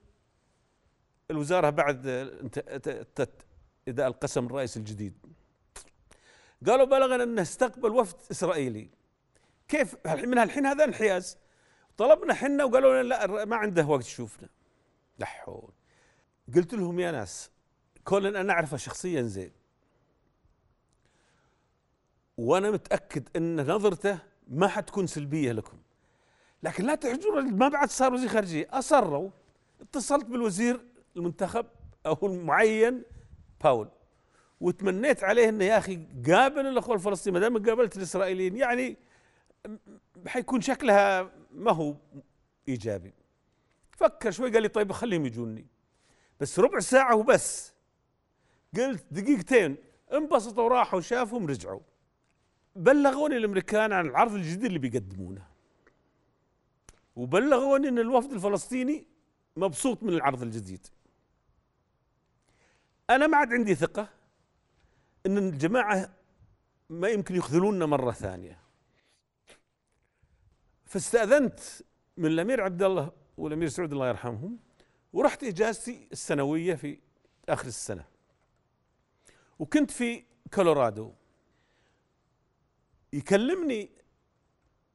الوزارة 1.31 1.71
بعد 1.71 2.07
اذا 3.89 4.07
القسم 4.07 4.47
الرئيس 4.47 4.77
الجديد. 4.77 5.15
قالوا 6.67 6.85
بلغنا 6.85 7.23
انه 7.23 7.43
استقبل 7.43 7.91
وفد 7.91 8.17
إسرائيلي. 8.31 8.98
كيف 9.69 9.97
من 10.07 10.39
الحين 10.39 10.67
هذا 10.67 10.85
انحياز؟ 10.85 11.39
طلبنا 11.97 12.35
حنا 12.35 12.65
وقالوا 12.65 13.03
لنا 13.03 13.09
لا 13.09 13.45
ما 13.45 13.57
عنده 13.57 13.87
وقت 13.87 14.07
يشوفنا. 14.07 14.49
لا 15.19 15.27
حول. 15.27 15.73
قلت 16.55 16.75
لهم 16.75 17.01
يا 17.01 17.11
ناس 17.11 17.51
كون 18.05 18.37
أنا 18.37 18.53
أعرفه 18.53 18.77
شخصيا 18.77 19.23
زين. 19.23 19.53
وأنا 22.37 22.71
متأكد 22.71 23.29
إن 23.37 23.71
نظرته 23.71 24.19
ما 24.49 24.69
حتكون 24.69 25.07
سلبية 25.07 25.53
لكم. 25.53 25.79
لكن 26.63 26.85
لا 26.85 26.95
تحجروا 26.95 27.41
ما 27.41 27.69
بعد 27.69 27.91
صار 27.91 28.15
وزير 28.15 28.29
خارجية. 28.29 28.69
أصروا 28.71 29.31
اتصلت 29.81 30.25
بالوزير 30.25 30.81
المنتخب 31.17 31.67
أو 32.07 32.27
المعين 32.27 33.03
باول. 33.65 33.89
وتمنيت 34.61 35.25
عليه 35.25 35.49
إنه 35.49 35.65
يا 35.65 35.79
أخي 35.79 36.07
قابل 36.27 36.67
الأخوة 36.67 36.95
الفلسطينيين 36.95 37.43
ما 37.43 37.59
دام 37.59 37.67
قابلت 37.67 37.97
الإسرائيليين. 37.97 38.57
يعني 38.57 38.97
حيكون 40.27 40.61
شكلها 40.61 41.31
ما 41.51 41.73
هو 41.73 41.97
إيجابي. 42.69 43.13
فكر 43.91 44.31
شوي 44.31 44.51
قال 44.51 44.63
لي 44.63 44.69
طيب 44.69 44.93
خليهم 44.93 45.27
يجوني. 45.27 45.67
بس 46.41 46.59
ربع 46.59 46.81
ساعة 46.81 47.17
وبس. 47.17 47.73
قلت 48.77 49.05
دقيقتين. 49.11 49.77
انبسطوا 50.13 50.65
وراحوا 50.65 51.01
شافهم 51.01 51.47
رجعوا 51.47 51.81
بلغوني 52.77 53.37
الأمريكان 53.37 53.93
عن 53.93 54.07
العرض 54.07 54.35
الجديد 54.35 54.65
اللي 54.65 54.79
بيقدمونه. 54.79 55.47
وبلغوني 57.17 57.89
إن 57.89 57.99
الوفد 57.99 58.33
الفلسطيني 58.33 59.07
مبسوط 59.57 60.03
من 60.03 60.13
العرض 60.13 60.43
الجديد. 60.43 60.87
أنا 63.11 63.27
ما 63.27 63.37
عاد 63.37 63.53
عندي 63.53 63.75
ثقة 63.75 64.09
إن 65.27 65.39
الجماعة 65.39 66.11
ما 66.91 67.09
يمكن 67.09 67.37
يخذلوننا 67.37 67.87
مرة 67.87 68.13
ثانية. 68.13 68.68
فاستأذنت 70.89 71.61
من 72.17 72.27
الأمير 72.27 72.61
عبد 72.61 72.83
الله 72.83 73.13
والأمير 73.39 73.69
سعود 73.69 73.93
الله 73.93 74.09
يرحمهم 74.09 74.59
ورحت 75.13 75.45
إجازتي 75.45 76.09
السنوية 76.13 76.75
في 76.75 76.99
آخر 77.49 77.67
السنة. 77.67 78.05
وكنت 79.59 79.91
في 79.91 80.25
كولورادو. 80.55 81.13
يكلمني 83.13 83.91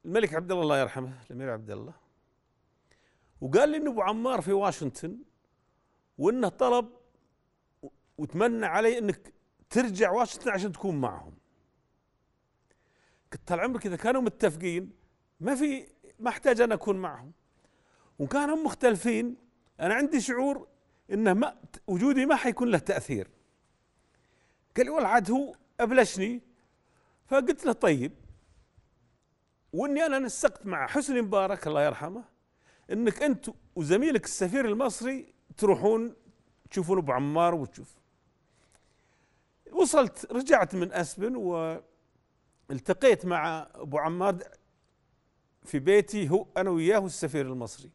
الملك 0.05 0.33
عبد 0.33 0.51
الله 0.51 0.63
الله 0.63 0.79
يرحمه 0.79 1.21
الأمير 1.25 1.49
عبد 1.49 1.71
الله 1.71 1.93
وقال 3.41 3.69
لي 3.69 3.77
إن 3.77 3.87
أبو 3.87 4.01
عمار 4.01 4.41
في 4.41 4.53
واشنطن 4.53 5.17
وإنه 6.17 6.49
طلب 6.49 6.89
وتمنى 8.17 8.65
علي 8.65 8.97
إنك 8.97 9.33
ترجع 9.69 10.11
واشنطن 10.11 10.49
عشان 10.49 10.71
تكون 10.71 11.01
معهم. 11.01 11.33
قلت 13.31 13.47
طال 13.47 13.59
عمرك 13.59 13.85
إذا 13.85 13.95
كانوا 13.95 14.21
متفقين 14.21 15.02
ما 15.39 15.55
في 15.55 15.87
ما 16.19 16.29
احتاج 16.29 16.61
أنا 16.61 16.73
أكون 16.73 16.97
معهم. 16.97 17.31
وكانوا 18.19 18.55
مختلفين. 18.55 19.35
أنا 19.79 19.93
عندي 19.93 20.21
شعور 20.21 20.67
إنه 21.11 21.33
ما 21.33 21.55
وجودي 21.87 22.25
ما 22.25 22.35
حيكون 22.35 22.71
له 22.71 22.77
تأثير. 22.77 23.29
قال 24.77 24.85
لي 24.85 24.91
والله 24.91 25.09
عاد 25.09 25.31
هو 25.31 25.55
أبلشني. 25.79 26.41
فقلت 27.27 27.65
له 27.65 27.71
طيب. 27.71 28.11
وإني 29.73 30.05
أنا 30.05 30.19
نسقت 30.19 30.65
مع 30.65 30.87
حسني 30.87 31.21
مبارك 31.21 31.67
الله 31.67 31.85
يرحمه 31.85 32.23
إنك 32.91 33.23
أنت 33.23 33.49
وزميلك 33.75 34.25
السفير 34.25 34.65
المصري 34.65 35.33
تروحون 35.57 36.15
تشوفون 36.71 36.97
أبو 36.97 37.11
عمار 37.11 37.55
وتشوف. 37.55 37.95
وصلت 39.71 40.31
رجعت 40.31 40.75
من 40.75 40.93
أسبن 40.93 41.35
والتقيت 42.69 43.25
مع 43.25 43.67
أبو 43.75 43.97
عمار. 43.97 44.37
في 45.65 45.79
بيتي 45.79 46.29
هو 46.29 46.47
أنا 46.57 46.69
وياه 46.69 46.99
والسفير 46.99 47.45
المصري. 47.45 47.89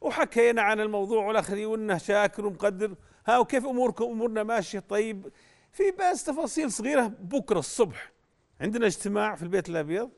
وحكينا 0.00 0.62
عن 0.62 0.80
الموضوع 0.80 1.26
والاخري 1.26 1.66
وانه 1.66 1.98
شاكر 1.98 2.46
ومقدر. 2.46 2.94
ها 3.26 3.38
وكيف 3.38 3.66
أموركم؟ 3.66 4.04
أمورنا 4.04 4.42
ماشية 4.42 4.78
طيب. 4.78 5.32
في 5.72 5.82
بس 5.90 6.24
تفاصيل 6.24 6.72
صغيرة 6.72 7.06
بكرة 7.06 7.58
الصبح. 7.58 8.12
عندنا 8.60 8.86
اجتماع 8.86 9.34
في 9.34 9.42
البيت 9.42 9.68
الأبيض 9.68 10.10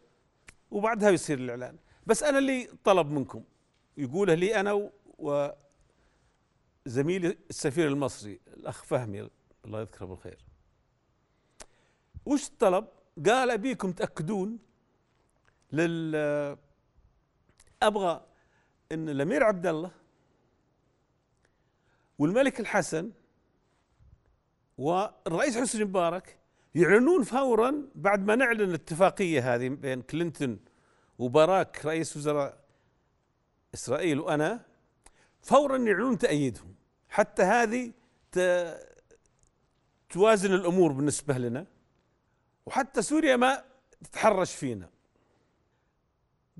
وبعدها 0.70 1.10
يصير 1.10 1.38
الإعلان. 1.38 1.76
بس 2.06 2.22
أنا 2.22 2.38
اللي 2.38 2.68
طلب 2.84 3.10
منكم 3.10 3.42
يقوله 3.96 4.34
لي 4.34 4.60
أنا 4.60 4.90
وزميلي 6.86 7.38
السفير 7.50 7.88
المصري 7.88 8.40
الأخ 8.46 8.84
فهمي 8.84 9.30
الله 9.64 9.80
يذكره 9.80 10.06
بالخير. 10.06 10.38
وش 12.26 12.46
الطلب؟ 12.46 12.86
قال 13.26 13.50
أبيكم 13.50 13.92
تأكدون 13.92 14.58
لل 15.72 16.56
أبغى 17.86 18.26
إن 18.92 19.08
الأمير 19.08 19.44
عبد 19.44 19.66
الله 19.66 19.90
والملك 22.18 22.60
الحسن 22.60 23.12
والرئيس 24.78 25.58
حسني 25.58 25.84
مبارك 25.84 26.38
يعلنون 26.74 27.22
فورا 27.22 27.88
بعد 27.94 28.26
ما 28.26 28.34
نعلن 28.36 28.60
الاتفاقية 28.60 29.54
هذه 29.54 29.68
بين 29.68 30.02
كلينتون 30.02 30.60
وباراك 31.18 31.86
رئيس 31.86 32.16
وزراء 32.16 32.64
إسرائيل 33.74 34.20
وأنا 34.20 34.64
فورا 35.42 35.76
يعلنون 35.76 36.18
تأييدهم. 36.18 36.74
حتى 37.08 37.42
هذه 37.42 37.92
توازن 40.08 40.54
الأمور 40.54 40.92
بالنسبة 40.92 41.38
لنا 41.38 41.66
وحتى 42.66 43.02
سوريا 43.02 43.36
ما 43.36 43.64
تتحرش 44.04 44.54
فينا. 44.54 44.90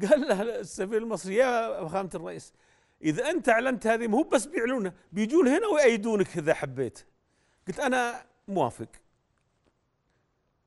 قال 0.02 0.20
له 0.20 0.42
السفير 0.42 0.98
المصري 0.98 1.34
يا 1.34 1.84
فخامة 1.84 2.10
الرئيس 2.14 2.52
إذا 3.02 3.30
أنت 3.30 3.48
أعلنت 3.48 3.86
هذه 3.86 4.06
مو 4.06 4.22
بس 4.22 4.46
بيعلنونها 4.46 4.94
بيجون 5.12 5.48
هنا 5.48 5.66
ويأيدونك 5.66 6.38
إذا 6.38 6.54
حبيت. 6.54 7.04
قلت 7.68 7.80
أنا 7.80 8.26
موافق. 8.48 8.88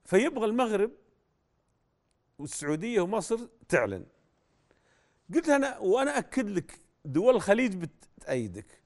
فيبغى 0.05 0.45
المغرب 0.45 0.91
والسعودية 2.39 3.01
ومصر 3.01 3.39
تعلن. 3.69 4.05
قلت 5.33 5.49
أنا 5.49 5.77
وأنا 5.77 6.17
أكد 6.17 6.49
لك 6.49 6.79
دول 7.05 7.35
الخليج 7.35 7.75
بتأيدك 7.75 8.81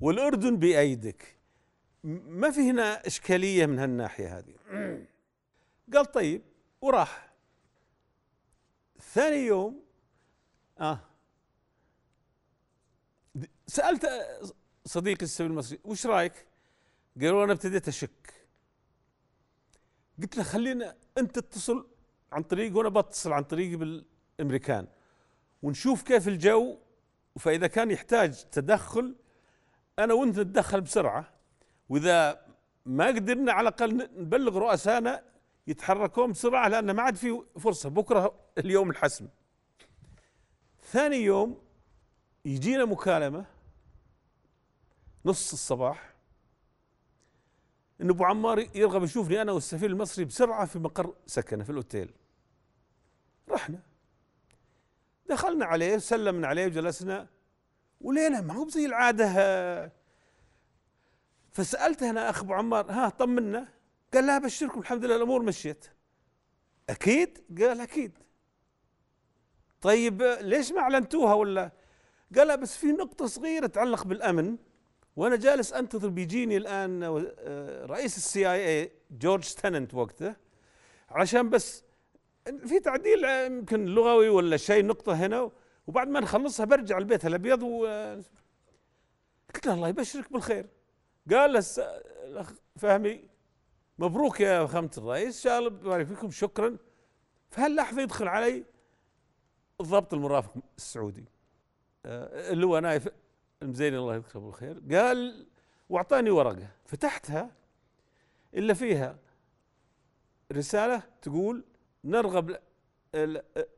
والأردن 0.00 0.56
بيأيدك. 0.56 1.36
ما 2.04 2.50
في 2.50 2.60
هنا 2.70 3.06
إشكالية 3.06 3.66
من 3.66 3.78
هالناحية 3.78 4.38
هذه. 4.38 4.54
قال 5.94 6.12
طيب 6.12 6.42
وراح. 6.80 7.31
ثاني 9.12 9.36
يوم 9.36 9.82
آه 10.80 11.00
سألت 13.66 14.08
صديقي 14.84 15.24
السفير 15.24 15.46
المصري 15.46 15.78
وش 15.84 16.06
رأيك؟ 16.06 16.46
قالوا 17.20 17.44
أنا 17.44 17.52
ابتديت 17.52 17.88
أشك 17.88 18.34
قلت 20.22 20.36
له 20.36 20.42
خلينا 20.42 20.96
أنت 21.18 21.38
تتصل 21.38 21.88
عن 22.32 22.42
طريق 22.42 22.76
وأنا 22.76 22.88
بتصل 22.88 23.32
عن 23.32 23.42
طريقي 23.42 23.76
بالأمريكان 23.76 24.86
ونشوف 25.62 26.02
كيف 26.02 26.28
الجو 26.28 26.78
فإذا 27.38 27.66
كان 27.66 27.90
يحتاج 27.90 28.44
تدخل 28.44 29.16
أنا 29.98 30.14
وأنت 30.14 30.38
نتدخل 30.38 30.80
بسرعة 30.80 31.32
وإذا 31.88 32.46
ما 32.86 33.06
قدرنا 33.06 33.52
على 33.52 33.68
الأقل 33.68 34.08
نبلغ 34.16 34.58
رؤسائنا 34.58 35.31
يتحركون 35.66 36.32
بسرعة 36.32 36.68
لأن 36.68 36.90
ما 36.90 37.02
عاد 37.02 37.16
في 37.16 37.42
فرصة. 37.58 37.88
بكرة 37.88 38.34
اليوم 38.58 38.90
الحسم. 38.90 39.28
ثاني 40.90 41.16
يوم 41.16 41.62
يجينا 42.44 42.84
مكالمة 42.84 43.44
نص 45.24 45.52
الصباح. 45.52 46.12
إن 48.00 48.10
أبو 48.10 48.24
عمار 48.24 48.58
يرغب 48.74 49.04
يشوفني 49.04 49.42
أنا 49.42 49.52
والسفير 49.52 49.90
المصري 49.90 50.24
بسرعة 50.24 50.66
في 50.66 50.78
مقر 50.78 51.14
سكنة 51.26 51.64
في 51.64 51.70
الأوتيل. 51.70 52.10
رحنا. 53.48 53.80
دخلنا 55.28 55.64
عليه 55.64 55.98
سلمنا 55.98 56.48
عليه 56.48 56.66
وجلسنا. 56.66 57.28
ولينا 58.00 58.40
ما 58.40 58.54
هو 58.54 58.68
زي 58.68 58.86
العادة. 58.86 59.92
فسألته 61.52 62.10
أنا 62.10 62.30
اخ 62.30 62.40
أبو 62.40 62.54
عمار 62.54 62.90
ها 62.90 63.08
طمنا. 63.08 63.68
قال 64.14 64.26
لا 64.26 64.36
ابشركم 64.36 64.80
الحمد 64.80 65.04
لله 65.04 65.16
الأمور 65.16 65.42
مشيت. 65.42 65.86
أكيد؟ 66.90 67.38
قال 67.60 67.80
أكيد. 67.80 68.18
طيب 69.80 70.22
ليش 70.40 70.72
ما 70.72 70.80
أعلنتوها 70.80 71.34
ولا؟ 71.34 71.72
قال 72.36 72.48
لا 72.48 72.54
بس 72.54 72.76
في 72.76 72.86
نقطة 72.86 73.26
صغيرة 73.26 73.66
تتعلق 73.66 74.04
بالأمن 74.04 74.56
وأنا 75.16 75.36
جالس 75.36 75.72
أنتظر 75.72 76.08
بيجيني 76.08 76.56
الآن 76.56 77.02
آه، 77.02 77.86
رئيس 77.86 78.16
السي 78.16 78.50
آي 78.52 78.80
اي 78.80 78.92
جورج 79.10 79.44
ستننت 79.44 79.94
وقته 79.94 80.34
عشان 81.10 81.50
بس 81.50 81.84
في 82.66 82.80
تعديل 82.80 83.24
آه، 83.24 83.46
يمكن 83.46 83.84
لغوي 83.84 84.28
ولا 84.28 84.56
شيء 84.56 84.86
نقطة 84.86 85.12
هنا 85.12 85.50
وبعد 85.86 86.08
ما 86.08 86.20
نخلصها 86.20 86.66
برجع 86.66 86.98
البيت 86.98 87.26
الأبيض 87.26 87.62
و 87.62 87.86
قلت 89.54 89.66
له 89.66 89.74
الله 89.74 89.88
يبشرك 89.88 90.32
بالخير. 90.32 90.66
قال 91.30 91.52
له 91.52 91.64
الأخ 92.24 92.52
فهمي 92.76 93.31
مبروك 93.98 94.40
يا 94.40 94.66
فخامة 94.66 94.90
الرئيس. 94.98 95.42
شاء 95.42 95.58
الله 95.58 95.68
يبارك 95.68 96.06
فيكم. 96.06 96.30
شكرا. 96.30 96.76
فهاللحظة 97.50 98.02
يدخل 98.02 98.28
علي 98.28 98.64
الضابط 99.80 100.14
المرافق 100.14 100.54
السعودي. 100.76 101.24
آه، 102.06 102.52
اللي 102.52 102.66
هو 102.66 102.78
نايف 102.78 103.08
المزيني. 103.62 103.96
الله 103.98 104.14
يذكره 104.14 104.40
بالخير. 104.40 104.82
قال 104.90 105.46
وأعطاني 105.88 106.30
ورقة. 106.30 106.68
فتحتها 106.84 107.50
إلا 108.54 108.74
فيها 108.74 109.18
رسالة 110.52 111.02
تقول 111.22 111.64
نرغب 112.04 112.56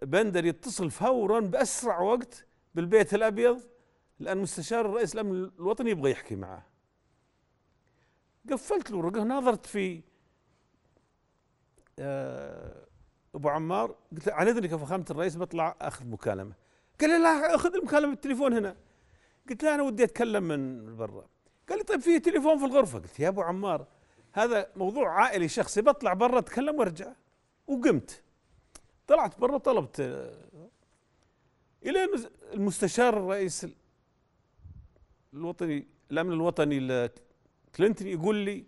بندر 0.02 0.44
يتصل 0.44 0.90
فورا 0.90 1.40
بأسرع 1.40 2.00
وقت 2.00 2.46
بالبيت 2.74 3.14
الأبيض 3.14 3.60
لأن 4.18 4.38
مستشار 4.38 4.86
الرئيس 4.86 5.14
الأمن 5.14 5.44
الوطني 5.44 5.90
يبغى 5.90 6.10
يحكي 6.10 6.36
معه. 6.36 6.66
قفلت 8.52 8.90
الورقه 8.90 9.22
ناظرت 9.22 9.66
في 9.66 10.02
آه، 11.98 12.86
أبو 13.34 13.48
عمار 13.48 13.96
قلت 14.12 14.28
عن 14.28 14.48
اذنك 14.48 14.72
يا 14.72 14.76
فخامة 14.76 15.04
الرئيس 15.10 15.36
بطلع 15.36 15.76
أخذ 15.80 16.06
مكالمة. 16.06 16.54
قال 17.00 17.10
لي 17.10 17.18
لا 17.18 17.54
أخذ 17.54 17.74
المكالمة 17.74 18.10
بالتليفون 18.10 18.52
هنا. 18.52 18.76
قلت 19.50 19.62
له 19.62 19.74
أنا 19.74 19.82
ودي 19.82 20.04
أتكلم 20.04 20.42
من 20.42 20.96
برا. 20.96 21.26
قال 21.68 21.78
لي 21.78 21.84
طيب 21.84 22.00
في 22.00 22.20
تليفون 22.20 22.58
في 22.58 22.64
الغرفة. 22.64 22.98
قلت 22.98 23.20
يا 23.20 23.28
أبو 23.28 23.42
عمار 23.42 23.86
هذا 24.32 24.70
موضوع 24.76 25.08
عائلي 25.08 25.48
شخصي 25.48 25.82
بطلع 25.82 26.12
برا 26.12 26.38
أتكلم 26.38 26.78
وأرجع. 26.78 27.12
وقمت. 27.66 28.22
طلعت 29.06 29.40
برا 29.40 29.58
طلبت 29.58 30.00
إلى 31.86 32.08
المستشار 32.54 33.16
الرئيس 33.16 33.66
الوطني 35.34 35.86
الأمن 36.10 36.32
الوطني 36.32 36.78
كلينتون 37.76 38.06
يقول 38.06 38.36
لي 38.36 38.64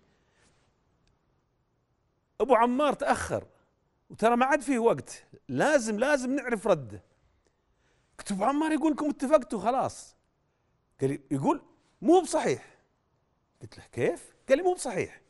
أبو 2.41 2.55
عمار 2.55 2.93
تأخر 2.93 3.47
وترى 4.11 4.37
ما 4.37 4.47
عاد 4.47 4.61
فيه 4.61 4.79
وقت 4.79 5.25
لازم 5.49 5.99
لازم 5.99 6.37
نعرف 6.37 6.67
رده 6.67 7.03
قلت 8.19 8.33
أبو 8.33 8.45
عمار 8.45 8.73
يقول 8.73 8.93
لكم 8.93 9.11
اتفقتوا 9.11 9.61
خلاص. 9.61 10.17
قال 11.01 11.11
لي 11.11 11.21
يقول 11.31 11.63
مو 12.03 12.21
بصحيح. 12.21 12.79
قلت 13.63 13.79
له 13.79 13.85
كيف؟ 13.93 14.35
قال 14.49 14.59
لي 14.59 14.65
مو 14.65 14.75
بصحيح. 14.75 15.21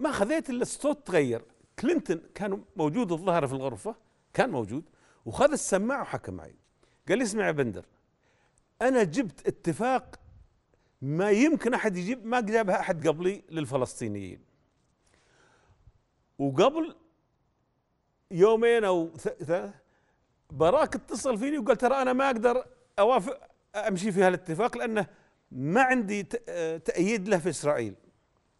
ما 0.00 0.12
خذيت 0.12 0.50
إلا 0.50 0.62
الصوت 0.62 1.06
تغير. 1.06 1.44
كلينتون 1.78 2.22
كان 2.34 2.64
موجود 2.76 3.12
الظاهر 3.12 3.46
في 3.46 3.52
الغرفة 3.52 3.96
كان 4.34 4.50
موجود 4.50 4.84
وخذ 5.26 5.52
السماعة 5.52 6.02
وحكى 6.02 6.30
معي. 6.30 6.56
قال 7.08 7.18
لي 7.18 7.24
اسمع 7.24 7.46
يا 7.46 7.52
بندر 7.52 7.86
أنا 8.82 9.02
جبت 9.02 9.46
اتفاق 9.46 10.20
ما 11.02 11.30
يمكن 11.30 11.74
أحد 11.74 11.96
يجيب 11.96 12.26
ما 12.26 12.40
جابها 12.40 12.80
أحد 12.80 13.08
قبلي 13.08 13.42
للفلسطينيين. 13.50 14.40
وقبل 16.38 16.94
يومين 18.30 18.84
أو 18.84 19.16
ثلاث 19.16 19.74
براك 20.50 20.94
اتصل 20.94 21.38
فيني 21.38 21.58
وقال 21.58 21.76
ترى 21.76 22.02
أنا 22.02 22.12
ما 22.12 22.26
أقدر 22.26 22.66
أوافق 22.98 23.40
أمشي 23.76 24.12
في 24.12 24.22
هالاتفاق 24.22 24.78
لأنه 24.78 25.06
ما 25.50 25.82
عندي 25.82 26.22
تأييد 26.84 27.28
له 27.28 27.38
في 27.38 27.48
إسرائيل 27.48 27.94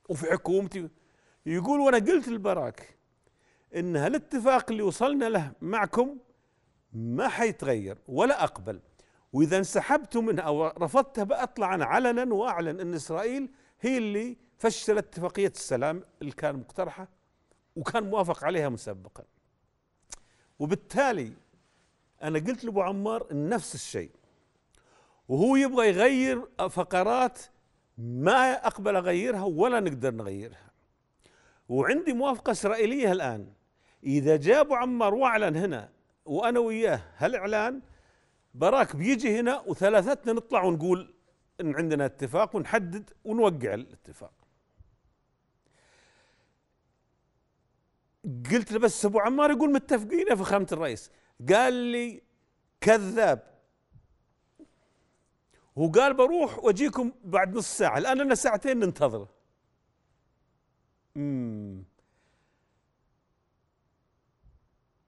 وفي 0.09 0.33
حكومتي. 0.33 0.89
يقول 1.47 1.81
وأنا 1.81 1.99
قلت 1.99 2.29
لبراك 2.29 2.97
إن 3.77 3.97
هالاتفاق 3.97 4.71
اللي 4.71 4.83
وصلنا 4.83 5.25
له 5.25 5.53
معكم 5.61 6.19
ما 6.93 7.29
حيتغير 7.29 7.99
ولا 8.09 8.45
أقبل. 8.45 8.81
وإذا 9.35 9.59
انسحبت 9.59 10.17
منه 10.17 10.43
أو 10.43 10.67
رفضته 10.67 11.23
بأطلع 11.23 11.75
أنا 11.75 11.85
علنا 11.85 12.35
وأعلن 12.35 12.81
أن 12.81 12.95
إسرائيل 12.95 13.49
هي 13.81 13.99
اللي 13.99 14.37
فشلت 14.59 14.99
اتفاقية 14.99 15.53
السلام 15.57 16.03
اللي 16.23 16.33
كان 16.33 16.57
مقترحة 16.57 17.09
وكان 17.77 18.11
موافق 18.11 18.45
عليها 18.45 18.69
مسبقا 18.69 19.25
وبالتالي 20.59 21.33
أنا 22.23 22.39
قلت 22.39 22.65
لأبو 22.65 22.83
عمار 22.83 23.27
نفس 23.33 23.75
الشيء 23.75 24.11
وهو 25.29 25.57
يبغى 25.57 25.89
يغير 25.89 26.43
فقرات 26.71 27.39
ما 27.99 28.53
أقبل 28.67 28.97
أغيرها 28.97 29.43
ولا 29.43 29.81
نقدر 29.81 30.15
نغيرها. 30.15 30.71
وعندي 31.69 32.13
موافقة 32.13 32.51
إسرائيلية 32.51 33.13
الآن. 33.13 33.53
إذا 34.05 34.37
جاء 34.37 34.61
أبو 34.61 34.75
عمار 34.75 35.15
وأعلن 35.15 35.57
هنا 35.57 35.89
وأنا 36.25 36.61
وياه 36.61 37.01
هالإعلان 37.17 37.81
براك 38.55 38.97
بيجي 38.97 39.41
هنا 39.41 39.61
وثلاثتنا 39.61 40.33
نطلع 40.33 40.63
ونقول 40.63 41.15
إن 41.61 41.75
عندنا 41.75 42.07
اتفاق 42.07 42.57
ونحدد 42.57 43.11
ونوقع 43.25 43.75
الاتفاق. 43.75 44.33
قلت 48.25 48.73
له 48.73 48.79
بس 48.79 49.05
أبو 49.05 49.21
عمار 49.21 49.51
يقول 49.51 49.73
متفقين 49.73 50.29
يا 50.29 50.35
فخامه 50.35 50.67
الرئيس. 50.73 51.11
قال 51.49 51.75
لي 51.75 52.23
كذاب. 52.81 53.55
وقال 55.77 56.15
بروح 56.15 56.59
وأجيكم 56.59 57.13
بعد 57.25 57.57
نص 57.57 57.79
ساعة. 57.79 57.99
الآن 57.99 58.19
لنا 58.19 58.35
ساعتين 58.35 58.79
ننتظر 58.79 59.29
مم. 61.15 61.85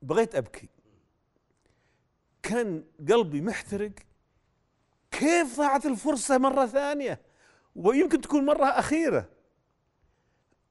بغيت 0.03 0.35
أبكي. 0.35 0.69
كان 2.47 2.85
قلبي 3.09 3.41
محترق 3.41 3.93
كيف 5.11 5.57
ضاعت 5.57 5.87
الفرصة 5.87 6.39
مرة 6.39 6.67
ثانية؟ 6.67 7.21
ويمكن 7.77 8.21
تكون 8.21 8.47
مرة 8.47 8.65
أخيرة. 8.65 9.29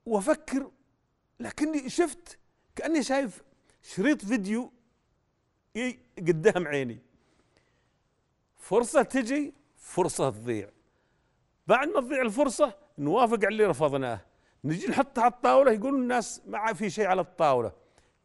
وأفكر 0.05 0.71
لكني 1.39 1.89
شفت 1.89 2.39
كأني 2.75 3.03
شايف 3.03 3.43
شريط 3.81 4.25
فيديو 4.25 4.71
قدام 6.17 6.67
عيني. 6.67 6.99
فرصة 8.57 9.01
تجي 9.01 9.53
فرصة 9.77 10.29
تضيع. 10.29 10.69
بعد 11.67 11.87
ما 11.87 12.01
تضيع 12.01 12.21
الفرصة 12.21 12.73
نوافق 12.97 13.35
على 13.35 13.47
اللي 13.47 13.65
رفضناه. 13.65 14.21
نجي 14.63 14.87
نحطها 14.87 15.23
على 15.23 15.31
الطاولة 15.31 15.71
يقولون 15.71 16.01
الناس 16.01 16.41
ما 16.47 16.73
في 16.73 16.89
شيء 16.89 17.05
على 17.05 17.21
الطاولة. 17.21 17.71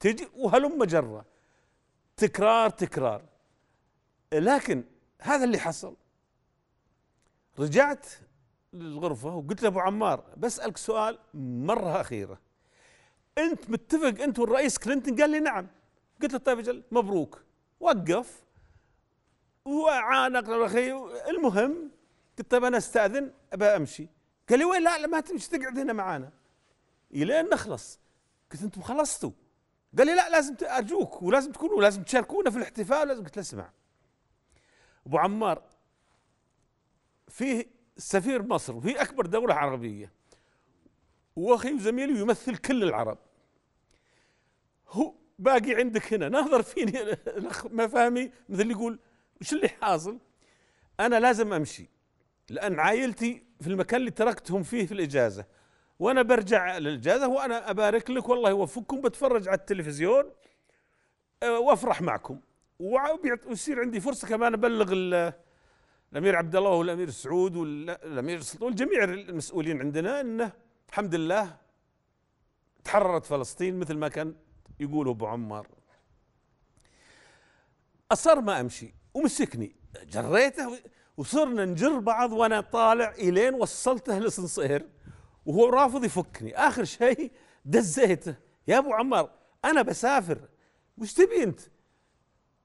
تجي 0.00 0.28
وهلم 0.34 0.84
جره 0.84 1.24
تكرار 2.16 2.70
تكرار. 2.70 3.29
لكن 4.32 4.84
هذا 5.20 5.44
اللي 5.44 5.58
حصل. 5.58 5.96
رجعت 7.58 8.06
للغرفة 8.72 9.34
وقلت 9.34 9.62
لأبو 9.62 9.80
عمار 9.80 10.24
بسألك 10.36 10.76
سؤال 10.76 11.18
مرة 11.34 12.00
أخيرة. 12.00 12.40
أنت 13.38 13.70
متفق 13.70 14.22
أنت 14.22 14.38
والرئيس 14.38 14.78
كلينتون؟ 14.78 15.20
قال 15.20 15.30
لي 15.30 15.40
نعم. 15.40 15.66
قلت 16.22 16.32
له 16.32 16.38
طيب 16.38 16.58
أجل 16.58 16.82
مبروك. 16.90 17.42
وقف 17.80 18.44
وعانق 19.64 20.50
أخي 20.50 20.92
المهم 21.28 21.90
قلت 22.38 22.50
طيب 22.50 22.64
أنا 22.64 22.76
أستأذن 22.76 23.32
أبى 23.52 23.64
أمشي. 23.64 24.08
قال 24.48 24.58
لي 24.58 24.64
وين؟ 24.64 24.82
لا 24.82 24.98
لا 24.98 25.06
ما 25.06 25.20
تمشي 25.20 25.50
تقعد 25.50 25.78
هنا 25.78 25.92
معانا. 25.92 26.30
إلين 27.14 27.48
نخلص. 27.48 27.98
قلت 28.52 28.62
أنتم 28.62 28.82
خلصتوا؟ 28.82 29.30
قال 29.98 30.06
لي 30.06 30.14
لا 30.14 30.28
لازم 30.28 30.56
أرجوك 30.62 31.22
ولازم 31.22 31.52
تكونوا 31.52 31.82
لازم 31.82 32.02
تشاركونا 32.02 32.50
في 32.50 32.56
الاحتفال 32.56 33.08
لازم 33.08 33.24
قلت 33.24 33.36
له 33.36 33.42
اسمع 33.42 33.70
أبو 35.06 35.18
عمار 35.18 35.62
فيه 37.28 37.66
سفير 37.96 38.42
مصر 38.42 38.76
وفي 38.76 39.02
أكبر 39.02 39.26
دولة 39.26 39.54
عربية. 39.54 40.12
واخي 41.36 41.72
وزميلي 41.72 42.20
يمثل 42.20 42.56
كل 42.56 42.82
العرب. 42.82 43.18
هو 44.88 45.14
باقي 45.38 45.74
عندك 45.74 46.12
هنا. 46.12 46.28
ناظر 46.28 46.62
فيني 46.62 47.02
الأخ 47.38 47.66
ما 47.66 47.86
فاهمي 47.86 48.30
مثل 48.48 48.62
اللي 48.62 48.72
يقول 48.72 48.98
وش 49.40 49.52
اللي 49.52 49.68
حاصل؟ 49.68 50.18
أنا 51.00 51.20
لازم 51.20 51.52
أمشي 51.52 51.88
لأن 52.50 52.80
عائلتي 52.80 53.44
في 53.60 53.66
المكان 53.66 54.00
اللي 54.00 54.10
تركتهم 54.10 54.62
فيه 54.62 54.86
في 54.86 54.92
الإجازة. 54.92 55.44
وأنا 55.98 56.22
برجع 56.22 56.78
للإجازة 56.78 57.28
وأنا 57.28 57.70
أبارك 57.70 58.10
لك 58.10 58.28
والله 58.28 58.50
يوفقكم 58.50 59.00
بتفرج 59.00 59.48
على 59.48 59.58
التلفزيون 59.58 60.24
أه، 61.42 61.58
وأفرح 61.58 62.02
معكم. 62.02 62.40
ويصير 62.80 63.80
عندي 63.80 64.00
فرصة 64.00 64.28
كمان 64.28 64.54
أبلغ 64.54 64.92
الأمير 64.92 66.36
عبد 66.36 66.56
الله 66.56 66.70
والأمير 66.70 67.10
سعود 67.10 67.56
والامير 67.56 68.40
سلطان 68.40 68.68
والجميع 68.68 69.04
المسؤولين 69.04 69.80
عندنا 69.80 70.20
انه 70.20 70.52
الحمد 70.88 71.14
لله 71.14 71.56
تحررت 72.84 73.26
فلسطين 73.26 73.78
مثل 73.78 73.94
ما 73.94 74.08
كان 74.08 74.34
يقول 74.80 75.08
أبو 75.08 75.26
عمار. 75.26 75.66
أصر 78.12 78.40
ما 78.40 78.60
أمشي 78.60 78.94
ومسكني. 79.14 79.76
جريته 80.04 80.78
وصرنا 81.16 81.64
نجر 81.64 81.98
بعض 81.98 82.32
وأنا 82.32 82.60
طالع 82.60 83.10
إلين 83.10 83.54
وصلته 83.54 84.18
لسنصير 84.18 84.88
وهو 85.46 85.68
رافض 85.68 86.04
يفكني. 86.04 86.56
آخر 86.56 86.84
شيء 86.84 87.32
دزيته. 87.64 88.34
يا 88.68 88.78
أبو 88.78 88.92
عمار 88.92 89.30
أنا 89.64 89.82
بسافر. 89.82 90.48
وش 90.98 91.12
تبي 91.12 91.42
أنت؟ 91.42 91.60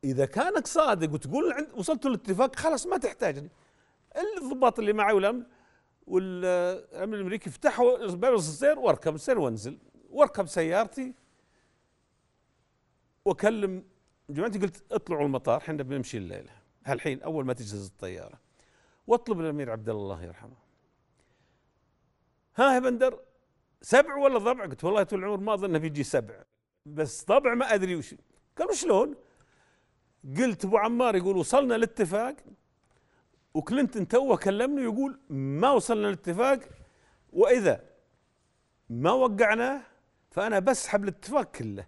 إذا 0.05 0.25
كانك 0.25 0.67
صادق 0.67 1.13
وتقول 1.13 1.53
عند 1.53 1.71
وصلت 1.73 2.05
للاتفاق 2.05 2.55
خلاص 2.55 2.87
ما 2.87 2.97
تحتاجني. 2.97 3.49
الضباط 4.37 4.79
اللي 4.79 4.93
معي 4.93 5.13
والامن 5.13 5.43
والأمن 6.07 7.13
الأمريكي 7.13 7.49
فتحوا 7.49 8.07
باب 8.07 8.33
السير 8.33 8.79
واركب 8.79 9.15
السير 9.15 9.39
وانزل. 9.39 9.77
واركب 10.09 10.47
سيارتي. 10.47 11.13
وأكلم 13.25 13.83
جماعتي 14.29 14.59
قلت 14.59 14.83
اطلعوا 14.91 15.25
المطار 15.25 15.57
إحنا 15.57 15.83
بنمشي 15.83 16.17
الليلة. 16.17 16.51
هالحين 16.85 17.21
أول 17.21 17.45
ما 17.45 17.53
تجهز 17.53 17.85
الطيارة. 17.87 18.39
واطلب 19.07 19.39
الأمير 19.39 19.71
عبد 19.71 19.89
الله 19.89 20.01
الله 20.03 20.23
يرحمه. 20.23 20.57
ها 22.55 22.73
يا 22.73 22.79
بندر 22.79 23.19
سبع 23.81 24.15
ولا 24.15 24.37
ضبع؟ 24.37 24.65
قلت 24.65 24.83
والله 24.83 25.03
طول 25.03 25.19
العمر 25.19 25.37
ما 25.37 25.53
أظن 25.53 25.79
بيجي 25.79 26.03
سبع. 26.03 26.43
بس 26.85 27.25
ضبع 27.25 27.53
ما 27.53 27.73
أدري 27.73 27.95
وش. 27.95 28.15
قالوا 28.57 28.73
شلون؟ 28.73 29.15
قلت 30.37 30.65
أبو 30.65 30.77
عمار 30.77 31.15
يقول 31.15 31.37
وصلنا 31.37 31.73
لاتفاق 31.73 32.35
وكلينتون 33.53 34.07
توه 34.07 34.37
كلمني 34.37 34.81
يقول 34.81 35.19
ما 35.29 35.71
وصلنا 35.71 36.07
لاتفاق 36.07 36.59
وإذا 37.33 37.83
ما 38.89 39.11
وقعناه 39.11 39.81
فأنا 40.31 40.59
بسحب 40.59 41.03
الاتفاق 41.03 41.51
كله. 41.51 41.87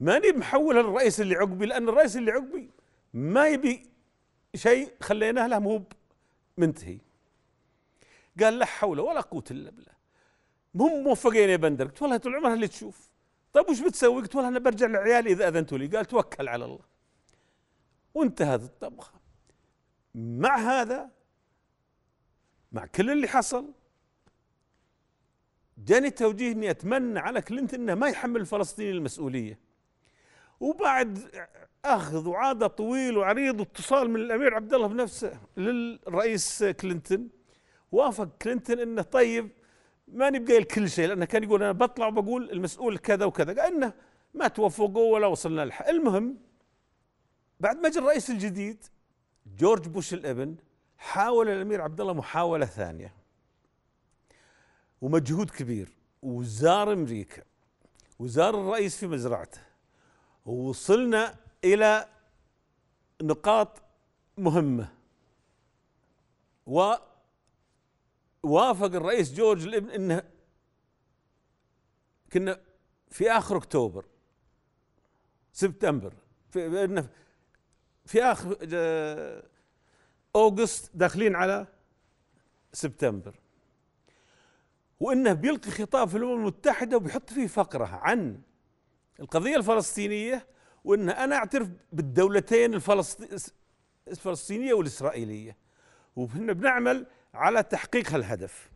ماني 0.00 0.32
محوله 0.32 0.80
للرئيس 0.82 1.20
اللي 1.20 1.36
عقبي 1.36 1.66
لأن 1.66 1.88
الرئيس 1.88 2.16
اللي 2.16 2.30
عقبي 2.30 2.70
ما 3.14 3.48
يبي 3.48 3.90
شيء 4.54 4.92
خليناه 5.00 5.46
له 5.46 5.58
مو 5.58 5.84
منتهي. 6.56 6.98
قال 8.40 8.58
لا 8.58 8.66
حول 8.66 9.00
ولا 9.00 9.20
قوة 9.20 9.44
إلا 9.50 9.70
بالله. 9.70 9.92
هم 10.74 11.04
موفقين 11.04 11.48
يا 11.48 11.56
بندر 11.56 11.86
قلت 11.86 12.02
والله 12.02 12.16
طول 12.16 12.34
عمرها 12.34 12.54
اللي 12.54 12.68
تشوف. 12.68 13.10
طيب 13.52 13.68
وش 13.68 13.80
بتسوي؟ 13.80 14.22
قلت 14.22 14.34
والله 14.34 14.48
أنا 14.48 14.58
برجع 14.58 14.86
لعيالي 14.86 15.32
إذا 15.32 15.48
أذنتوا 15.48 15.78
لي. 15.78 15.86
قال 15.86 16.04
توكل 16.04 16.48
على 16.48 16.64
الله. 16.64 16.97
وانتهت 18.14 18.62
الطبخة. 18.62 19.20
مع 20.14 20.56
هذا 20.56 21.10
مع 22.72 22.86
كل 22.86 23.10
اللي 23.10 23.28
حصل 23.28 23.72
جاني 25.78 26.10
توجيه 26.10 26.52
إني 26.52 26.70
أتمنى 26.70 27.18
على 27.18 27.42
كلينتون 27.42 27.80
إنه 27.80 27.94
ما 27.94 28.08
يحمل 28.08 28.40
الفلسطينيين 28.40 28.96
المسؤولية. 28.96 29.58
وبعد 30.60 31.30
أخذ 31.84 32.28
وعادة 32.28 32.66
طويل 32.66 33.18
وعريض 33.18 33.60
واتصال 33.60 34.10
من 34.10 34.16
الأمير 34.20 34.54
عبد 34.54 34.74
الله 34.74 34.86
بنفسه 34.86 35.40
للرئيس 35.56 36.64
كلينتون 36.64 37.28
وافق 37.92 38.28
كلينتون 38.42 38.78
إنه 38.78 39.02
طيب 39.02 39.50
ما 40.08 40.30
نبقى 40.30 40.64
كل 40.64 40.90
شيء 40.90 41.08
لأنه 41.08 41.24
كان 41.24 41.42
يقول 41.42 41.62
أنا 41.62 41.72
بطلع 41.72 42.06
وبقول 42.06 42.50
المسؤول 42.50 42.98
كذا 42.98 43.24
وكذا 43.24 43.62
قال 43.62 43.74
انه 43.74 43.92
ما 44.34 44.48
توفقوا 44.48 45.14
ولا 45.14 45.26
وصلنا 45.26 45.64
للحق 45.64 45.88
المهم 45.88 46.36
بعد 47.60 47.76
ما 47.76 47.88
جاء 47.88 48.02
الرئيس 48.02 48.30
الجديد 48.30 48.84
جورج 49.46 49.88
بوش 49.88 50.14
الابن 50.14 50.56
حاول 50.98 51.48
الأمير 51.48 51.80
عبد 51.80 52.00
الله 52.00 52.12
محاولة 52.12 52.66
ثانية. 52.66 53.14
ومجهود 55.00 55.50
كبير. 55.50 55.92
وزار 56.22 56.92
أمريكا. 56.92 57.42
وزار 58.18 58.60
الرئيس 58.60 58.96
في 58.96 59.06
مزرعته. 59.06 59.60
ووصلنا 60.46 61.34
إلى 61.64 62.08
نقاط 63.22 63.82
مهمة. 64.38 64.92
ووافق 66.66 67.00
الرئيس 68.94 69.34
جورج 69.34 69.66
الابن 69.66 69.90
إنه 69.90 70.22
كنا 72.32 72.60
في 73.10 73.30
آخر 73.30 73.56
أكتوبر 73.56 74.04
سبتمبر 75.52 76.14
في 76.50 76.84
في 78.08 78.22
آخر 78.22 78.56
أوغست 80.36 80.90
داخلين 80.94 81.36
على 81.36 81.66
سبتمبر. 82.72 83.34
وإنه 85.00 85.32
بيلقي 85.32 85.70
خطاب 85.70 86.08
في 86.08 86.16
الأمم 86.16 86.34
المتحدة 86.34 86.96
وبيحط 86.96 87.30
فيه 87.30 87.46
فقرة 87.46 87.84
عن 87.86 88.40
القضية 89.20 89.56
الفلسطينية 89.56 90.46
وان 90.84 91.10
أنا 91.10 91.36
أعترف 91.36 91.68
بالدولتين 91.92 92.74
الفلسطينية 94.08 94.74
والإسرائيلية. 94.74 95.56
وإحنا 96.16 96.52
بنعمل 96.52 97.06
على 97.34 97.62
تحقيق 97.62 98.12
هالهدف. 98.12 98.70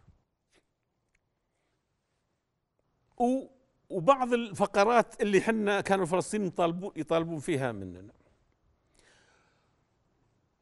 وبعض 3.90 4.32
الفقرات 4.32 5.22
اللي 5.22 5.40
حنا 5.40 5.80
كانوا 5.80 6.04
الفلسطينيين 6.04 6.48
يطالبون 6.48 6.92
يطالبون 6.96 7.38
فيها 7.38 7.72
مننا. 7.72 8.12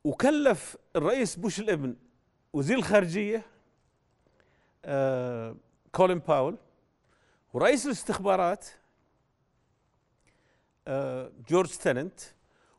وكلف 0.05 0.77
الرئيس 0.97 1.37
بوش 1.37 1.61
الابن 1.61 1.97
وزير 2.53 2.79
الخارجية 2.79 3.47
آه 4.85 5.57
كولين 5.93 6.19
باول 6.19 6.57
ورئيس 7.53 7.87
الاستخبارات 7.87 8.67
آه 10.89 11.33
جورج 11.49 11.69
تننت 11.69 12.21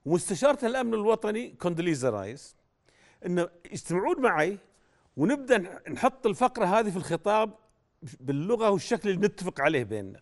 ومستشارة 0.06 0.66
الأمن 0.66 0.94
الوطني 0.94 1.50
كوندليزا 1.50 2.10
رايس 2.10 2.56
انه 3.26 3.50
يجتمعون 3.72 4.22
معي 4.22 4.58
ونبدأ 5.18 5.90
نحط 5.90 6.26
الفقرة 6.26 6.66
هذه 6.66 6.90
في 6.90 6.98
الخطاب 6.98 7.54
باللغة 8.20 8.70
والشكل 8.70 9.10
اللي 9.10 9.28
نتفق 9.28 9.62
عليه 9.62 9.84
بيننا. 9.84 10.20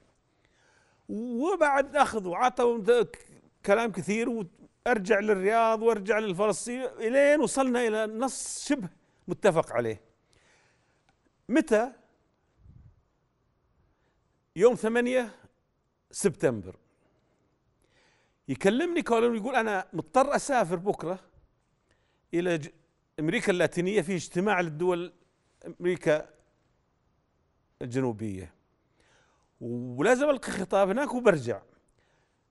وبعد 1.10 1.96
اخذ 1.96 2.28
وعطوا 2.28 3.04
كلام 3.66 3.92
كثير 3.92 4.46
وارجع 4.88 5.20
للرياض 5.20 5.82
وأرجع 5.82 6.20
للفلسطين 6.20 6.82
إلين 6.82 7.39
وصلنا 7.42 7.88
إلى 7.88 8.06
نص 8.06 8.68
شبه 8.68 8.89
متفق 9.28 9.72
عليه. 9.72 10.02
متى؟ 11.50 11.94
يوم 14.56 14.76
ثمانية 14.76 15.36
سبتمبر. 16.12 16.76
يكلمني 18.48 19.02
كولين 19.02 19.36
يقول 19.36 19.56
أنا 19.56 19.88
مضطر 19.94 20.36
أسافر 20.36 20.76
بكرة 20.76 21.20
إلى 22.34 22.60
أمريكا 23.20 23.52
اللاتينية 23.52 24.02
في 24.02 24.15
اجتماع 24.15 24.62
للدول 24.62 25.13
أمريكا 25.65 26.30
الجنوبية. 27.82 28.54
ولازم 29.62 30.30
ألقي 30.30 30.52
خطاب 30.52 30.89
هناك 30.89 31.13
وبرجع. 31.13 31.62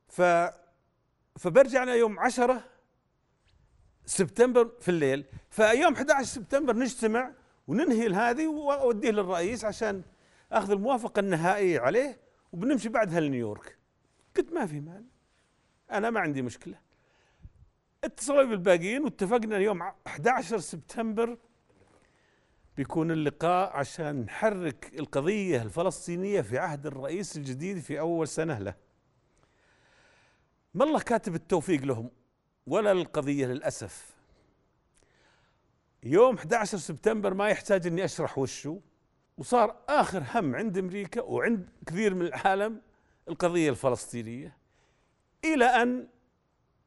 ف 0.09 0.23
فبرجع 1.39 1.83
أنا 1.83 1.95
يوم 1.95 2.19
عشرة 2.19 2.65
سبتمبر 4.07 4.71
في 4.81 4.89
الليل 4.89 5.25
فيوم 5.51 5.95
11 5.95 6.27
سبتمبر 6.27 6.77
نجتمع 6.77 7.33
وننهي 7.67 8.09
هذه 8.09 8.47
وأوديه 8.47 9.11
للرئيس 9.11 9.65
عشان 9.65 10.03
أخذ 10.53 10.71
الموافقة 10.71 11.21
النهائية 11.21 11.81
عليه 11.81 12.21
وبنمشي 12.53 12.89
بعدها 12.89 13.21
لنيويورك 13.21 13.79
قلت 14.37 14.53
ما 14.53 14.67
في 14.67 14.81
مال 14.81 15.05
أنا 15.91 16.11
ما 16.11 16.21
عندي 16.21 16.43
مشكلة. 16.43 16.79
اتصلوا 18.05 18.45
بالباقيين 18.45 19.05
واتفقنا 19.05 19.59
يوم 19.59 19.83
11 20.07 20.59
سبتمبر 20.59 21.39
بيكون 22.77 23.11
اللقاء 23.11 23.77
عشان 23.77 24.21
نحرك 24.21 24.93
القضية 24.99 25.63
الفلسطينية 25.63 26.41
في 26.41 26.59
عهد 26.59 26.87
الرئيس 26.87 27.37
الجديد 27.37 27.79
في 27.79 28.01
أول 28.01 28.29
سنة 28.29 28.59
له. 28.59 28.88
ما 30.79 30.85
الله 30.85 31.01
كاتب 31.01 31.35
التوفيق 31.35 31.85
لهم؟ 31.85 32.11
ولا 32.67 32.95
للقضيه 32.95 33.47
للأسف. 33.47 34.15
يوم 36.03 36.35
11 36.35 36.79
سبتمبر 36.79 37.35
ما 37.35 37.49
يحتاج 37.49 37.87
إني 37.87 38.05
أشرح 38.05 38.39
وشه 38.39 38.81
وصار 39.39 39.77
آخر 39.89 40.25
هم 40.35 40.57
عند 40.57 40.79
أمريكا 40.79 41.23
وعند 41.23 41.69
كثير 41.87 42.15
من 42.15 42.27
العالم 42.27 42.81
القضية 43.29 43.71
الفلسطينية 43.71 44.57
إلى 45.45 45.65
أن 45.65 46.09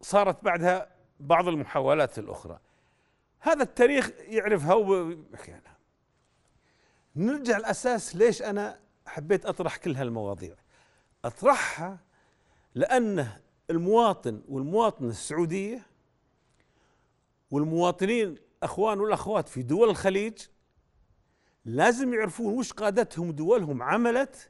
صارت 0.02 0.44
بعدها 0.44 0.90
بعض 1.20 1.48
المحاولات 1.48 2.20
الأخرى. 2.20 2.60
هذا 3.40 3.64
التاريخ 3.64 4.12
يعرفها 4.20 4.74
ويحكيها 4.74 5.62
نرجع 7.16 7.58
الأساس 7.58 8.16
ليش 8.16 8.42
أنا 8.42 8.80
حبيت 9.06 9.46
أطرح 9.46 9.78
كل 9.78 9.96
هالمواضيع. 9.96 10.56
أطرحها 11.26 12.00
لأن 12.76 13.41
المواطن 13.72 14.42
والمواطنة 14.48 15.10
السعودية 15.10 15.86
والمواطنين 17.52 18.38
الاخوان 18.58 19.00
والأخوات 19.00 19.48
في 19.48 19.64
دول 19.64 19.90
الخليج 19.90 20.38
لازم 21.66 22.14
يعرفون 22.14 22.54
وش 22.54 22.74
قادتهم 22.74 23.32
دولهم 23.32 23.84
عملت 23.84 24.50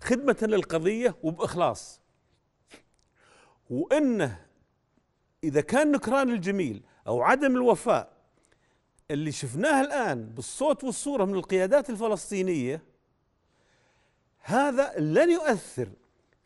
خدمة 0.00 0.36
للقضية 0.42 1.16
وبإخلاص. 1.22 2.00
وإنه 3.70 4.46
إذا 5.44 5.60
كان 5.60 5.92
نكران 5.92 6.30
الجميل 6.30 6.82
أو 7.06 7.22
عدم 7.22 7.56
الوفاء 7.56 8.16
اللي 9.10 9.32
شفناه 9.32 9.80
الآن 9.80 10.26
بالصوت 10.26 10.84
والصورة 10.84 11.24
من 11.24 11.34
القيادات 11.34 11.90
الفلسطينية 11.90 12.82
هذا 14.38 14.98
لن 14.98 15.30
يؤثر 15.30 15.88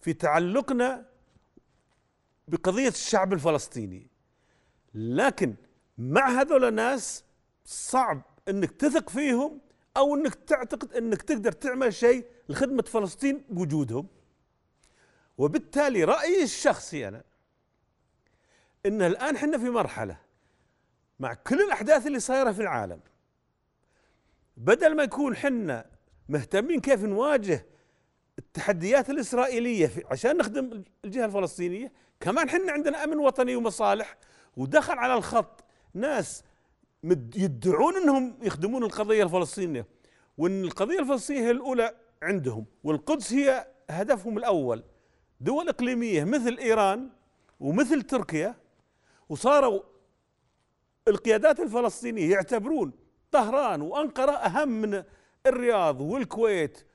في 0.01 0.13
تعلقنا 0.13 1.10
بقضية 2.51 2.89
الشعب 2.89 3.33
الفلسطيني. 3.33 4.07
لكن 4.95 5.55
مع 5.99 6.29
هذول 6.29 6.65
الناس 6.65 7.25
صعب 7.65 8.23
إنك 8.49 8.71
تثق 8.71 9.11
فيهم 9.11 9.61
أو 9.97 10.15
إنك 10.15 10.35
تعتقد 10.35 10.93
إنك 10.93 11.23
تقدر 11.23 11.53
تعمل 11.53 11.95
شيء 11.95 12.27
لخدمة 12.49 12.83
فلسطين 12.83 13.45
بوجودهم. 13.49 14.07
وبالتالي 15.39 16.05
رأيي 16.05 16.43
الشخصي 16.43 17.09
أنا 17.09 17.23
إن 18.87 19.03
الآن 19.03 19.37
إحنا 19.37 19.59
في 19.59 19.71
مرحلة 19.71 20.19
مع 21.21 21.35
كل 21.35 21.61
الأحداث 21.61 22.07
اللي 22.07 22.21
صايرة 22.21 22.53
في 22.53 22.63
العالم 22.63 23.01
بدل 24.57 24.97
ما 24.97 25.03
يكون 25.03 25.37
حنا 25.37 25.87
مهتمين 26.29 26.81
كيف 26.81 27.05
نواجه 27.05 27.67
التحديات 28.39 29.11
الإسرائيلية 29.11 29.91
عشان 30.11 30.37
نخدم 30.37 30.85
الجهة 31.05 31.25
الفلسطينية 31.25 31.93
كمان 32.21 32.51
حنا 32.51 32.73
عندنا 32.73 33.05
أمن 33.05 33.19
وطني 33.19 33.57
ومصالح 33.57 34.17
ودخل 34.57 34.99
على 34.99 35.15
الخط. 35.15 35.65
ناس 35.95 36.45
يدعون 37.37 37.97
إنهم 37.97 38.39
يخدمون 38.43 38.85
القضية 38.85 39.23
الفلسطينية 39.23 39.87
وإن 40.39 40.65
القضية 40.65 40.99
الفلسطينية 40.99 41.41
هي 41.41 41.51
الأولى 41.51 41.95
عندهم 42.23 42.67
والقدس 42.85 43.33
هي 43.33 43.67
هدفهم 43.91 44.39
الأول. 44.39 44.83
دول 45.41 45.69
إقليمية 45.69 46.25
مثل 46.25 46.59
إيران 46.59 47.11
ومثل 47.61 48.03
تركيا 48.03 48.55
وصاروا 49.29 49.83
القيادات 51.09 51.61
الفلسطينية 51.61 52.31
يعتبرون 52.31 52.93
طهران 53.31 53.83
وأنقرة 53.83 54.33
أهم 54.33 54.69
من 54.69 55.03
الرياض 55.47 56.01
والكويت 56.01 56.87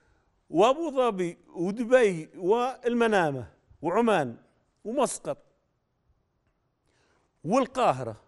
وأبو 0.50 0.92
ظبي 0.92 1.38
ودبي 1.56 2.30
والمنامة 2.38 3.48
وعمان. 3.82 4.36
ومسقط. 4.86 5.38
والقاهرة؟ 7.44 8.22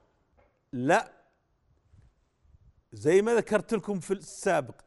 لا. 0.72 1.12
زي 2.94 3.22
ما 3.22 3.36
ذكرت 3.36 3.74
لكم 3.74 4.00
في 4.00 4.14
السابق 4.14 4.82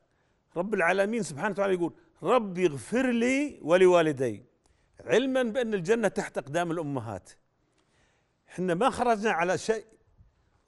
رب 0.57 0.75
العالمين 0.75 1.23
سبحانه 1.23 1.51
وتعالى 1.51 1.75
يقول 1.75 1.95
رب 2.23 2.59
اغفر 2.59 3.11
لي 3.11 3.59
ولوالدي. 3.63 4.45
علما 5.01 5.43
بأن 5.43 5.75
الجنة 5.75 6.09
تحت 6.09 6.39
اقدام 6.39 6.71
الأمهات. 6.71 7.31
إحنا 8.49 8.75
ما 8.75 8.91
خرجنا 8.91 9.31
على 9.31 9.59
شيء 9.59 9.87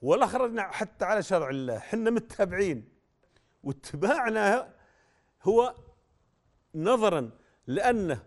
ولا 0.01 0.25
خرجنا 0.25 0.61
حتى 0.61 1.05
على 1.05 1.23
شرع 1.23 1.49
الله. 1.49 1.77
إحنا 1.77 2.09
متبعين. 2.09 2.89
واتباعنا 3.63 4.73
هو 5.43 5.75
نظرا 6.75 7.31
لأنه 7.67 8.23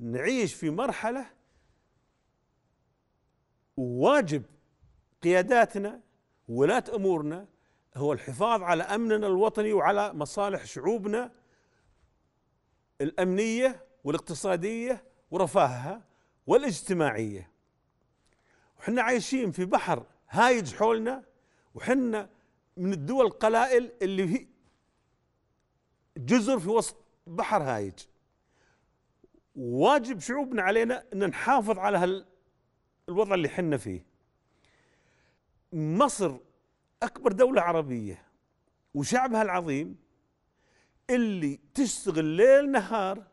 نعيش 0.00 0.54
في 0.54 0.70
مرحلة 0.70 1.33
واجب 3.76 4.42
قياداتنا 5.22 6.00
ولاة 6.48 6.84
أمورنا 6.94 7.46
هو 7.96 8.12
الحفاظ 8.12 8.62
على 8.62 8.82
أمننا 8.82 9.26
الوطني 9.26 9.72
وعلى 9.72 10.12
مصالح 10.12 10.64
شعوبنا 10.64 11.32
الأمنية 13.00 13.84
والاقتصادية 14.04 15.04
ورفاهها 15.30 16.02
والاجتماعية. 16.46 17.50
وحنا 18.78 19.02
عايشين 19.02 19.50
في 19.50 19.64
بحر 19.64 20.06
هايج 20.30 20.74
حولنا 20.74 21.24
وحنا 21.74 22.28
من 22.76 22.92
الدول 22.92 23.26
القلائل 23.26 23.92
اللي 24.02 24.26
في 24.26 24.46
جزر 26.16 26.60
في 26.60 26.68
وسط 26.68 26.96
بحر 27.26 27.62
هايج. 27.62 27.94
واجب 29.56 30.20
شعوبنا 30.20 30.62
علينا 30.62 31.04
إن 31.12 31.26
نحافظ 31.28 31.78
على 31.78 31.98
الوضع 33.08 33.34
اللي 33.34 33.48
حنا 33.48 33.76
فيه. 33.76 34.04
مصر 35.72 36.36
أكبر 37.02 37.32
دولة 37.32 37.62
عربية 37.62 38.22
وشعبها 38.94 39.42
العظيم 39.42 39.96
اللي 41.10 41.60
تشتغل 41.74 42.24
ليل 42.24 42.70
نهار 42.70 43.24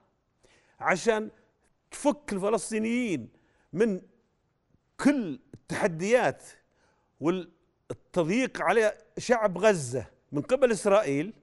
عشان 0.79 1.29
تفك 1.91 2.33
الفلسطينيين 2.33 3.29
من 3.73 4.01
كل 4.99 5.39
التحديات 5.53 6.43
والتضييق 7.19 8.61
على 8.61 8.97
شعب 9.17 9.57
غزة 9.57 10.05
من 10.31 10.41
قبل 10.41 10.71
إسرائيل. 10.71 11.33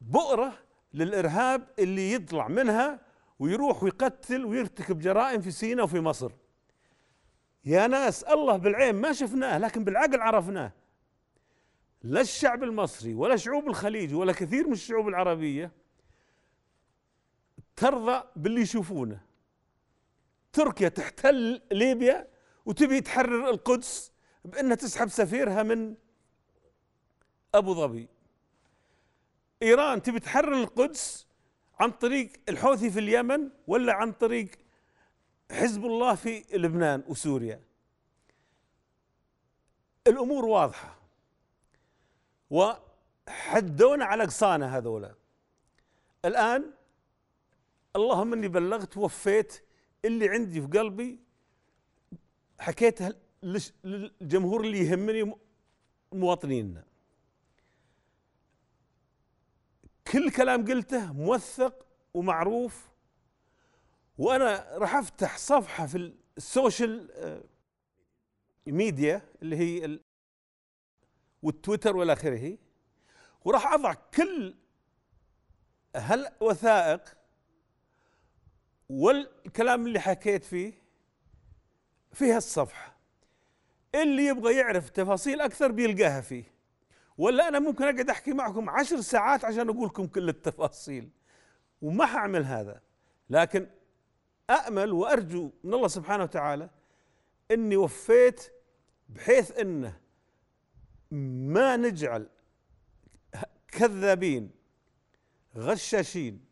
بؤرة 0.00 0.58
للإرهاب 0.94 1.68
اللي 1.78 2.12
يطلع 2.12 2.48
منها 2.48 3.05
ويروح 3.38 3.82
ويقتل 3.82 4.44
ويرتكب 4.44 4.98
جرائم 4.98 5.40
في 5.40 5.50
سيناء 5.50 5.84
وفي 5.84 6.00
مصر. 6.00 6.32
يا 7.64 7.86
ناس 7.86 8.24
الله 8.24 8.56
بالعين 8.56 8.94
ما 8.94 9.12
شفناه 9.12 9.58
لكن 9.58 9.84
بالعقل 9.84 10.20
عرفناه. 10.20 10.72
لا 12.02 12.20
الشعب 12.20 12.62
المصري 12.62 13.14
ولا 13.14 13.36
شعوب 13.36 13.68
الخليج 13.68 14.14
ولا 14.14 14.32
كثير 14.32 14.66
من 14.66 14.72
الشعوب 14.72 15.08
العربية 15.08 15.72
ترضى 17.76 18.22
باللي 18.36 18.60
يشوفونه. 18.60 19.20
تركيا 20.52 20.88
تحتل 20.88 21.62
ليبيا 21.72 22.28
وتبي 22.66 23.00
تحرر 23.00 23.50
القدس 23.50 24.12
بأنها 24.44 24.76
تسحب 24.76 25.08
سفيرها 25.08 25.62
من 25.62 25.94
أبو 27.54 27.74
ظبي. 27.74 28.08
إيران 29.62 30.02
تبي 30.02 30.20
تحرر 30.20 30.54
القدس 30.54 31.25
عن 31.78 31.90
طريق 31.90 32.32
الحوثي 32.48 32.90
في 32.90 32.98
اليمن 32.98 33.50
ولا 33.66 33.92
عن 33.92 34.12
طريق 34.12 34.50
حزب 35.50 35.84
الله 35.84 36.14
في 36.14 36.44
لبنان 36.52 37.02
وسوريا. 37.08 37.60
الأمور 40.06 40.44
واضحة. 40.44 40.98
وحدونا 42.50 44.04
على 44.04 44.24
أقصانا 44.24 44.76
هذولا. 44.76 45.14
الآن 46.24 46.72
اللهم 47.96 48.32
إني 48.32 48.48
بلغت 48.48 48.96
وفيت 48.96 49.62
اللي 50.04 50.28
عندي 50.28 50.60
في 50.60 50.66
قلبي 50.66 51.18
حكيتها 52.58 53.12
للجمهور 53.42 54.60
اللي 54.60 54.78
يهمني 54.78 55.34
مواطنينا. 56.12 56.84
كل 60.12 60.30
كلام 60.30 60.64
قلته 60.66 61.12
موثق 61.12 61.86
ومعروف 62.14 62.88
وأنا 64.18 64.68
راح 64.72 64.94
أفتح 64.94 65.38
صفحة 65.38 65.86
في 65.86 66.14
ال 66.36 66.47
social 66.47 67.10
آه، 67.12 67.44
ميديا 68.66 69.22
اللي 69.42 69.56
هي 69.56 70.00
والتويتر 71.42 71.96
والى 71.96 72.12
آخره 72.12 72.58
وراح 73.44 73.72
أضع 73.72 73.94
كل 73.94 74.54
هالوثائق 75.96 77.16
والكلام 78.88 79.86
اللي 79.86 80.00
حكيت 80.00 80.44
فيه 80.44 80.72
في 82.12 82.32
هالصفحة. 82.32 82.96
اللي 83.94 84.26
يبغى 84.26 84.56
يعرف 84.56 84.90
تفاصيل 84.90 85.40
أكثر 85.40 85.72
بيلقاها 85.72 86.20
فيه. 86.20 86.55
ولا 87.18 87.48
أنا 87.48 87.58
ممكن 87.58 87.84
أقعد 87.84 88.10
أحكي 88.10 88.32
معكم 88.32 88.70
عشر 88.70 89.00
ساعات 89.00 89.44
عشان 89.44 89.68
أقول 89.68 89.86
لكم 89.86 90.06
كل 90.06 90.28
التفاصيل. 90.28 91.10
وما 91.82 92.06
حأعمل 92.06 92.44
هذا. 92.44 92.80
لكن 93.30 93.68
امل 94.50 94.92
وأرجو 94.92 95.50
من 95.64 95.74
الله 95.74 95.88
سبحانه 95.88 96.22
وتعالى 96.22 96.70
إني 97.50 97.76
وفيت 97.76 98.52
بحيث 99.08 99.58
إنه 99.58 100.00
ما 101.50 101.76
نجعل 101.76 102.28
كذابين 103.68 104.50
غشاشين 105.56 106.44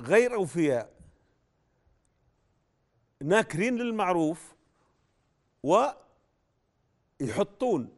غير 0.00 0.34
أوفياء 0.34 0.92
ناكرين 3.22 3.76
للمعروف 3.76 4.54
ويحطون 7.22 7.95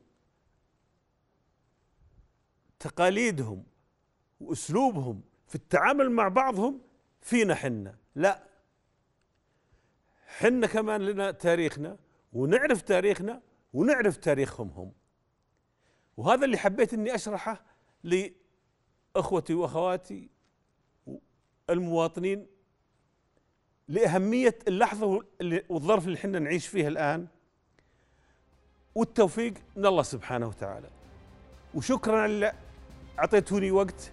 تقاليدهم 2.81 3.65
وأسلوبهم 4.41 5.21
في 5.47 5.55
التعامل 5.55 6.11
مع 6.11 6.29
بعضهم 6.29 6.81
فينا 7.21 7.55
حنا. 7.55 7.95
لا 8.15 8.43
حنا 10.27 10.67
كمان 10.67 11.01
لنا 11.01 11.31
تاريخنا 11.31 11.97
ونعرف 12.33 12.83
تاريخنا 12.83 13.41
ونعرف 13.75 14.17
تاريخهم 14.17 14.71
هم. 14.71 14.93
وهذا 16.17 16.45
اللي 16.45 16.59
حبيت 16.59 16.95
إني 16.95 17.15
أشرحه 17.15 17.65
لإخوتي 18.05 19.55
وأخواتي 19.55 20.29
المواطنين 21.71 22.47
لأهمية 23.89 24.59
اللحظة 24.69 25.25
والظرف 25.69 26.07
اللي 26.07 26.17
إحنا 26.19 26.39
نعيش 26.39 26.67
فيه 26.67 26.89
الآن 26.89 27.27
والتوفيق 28.95 29.55
من 29.77 29.87
الله 29.87 30.03
سبحانه 30.03 30.49
وتعالى. 30.49 30.89
وشكرا 31.75 32.53
أعطيتوني 33.19 33.71
وقت 33.71 34.11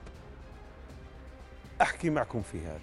أحكي 1.81 2.09
معكم 2.09 2.41
في 2.41 2.57
هذا. 2.65 2.79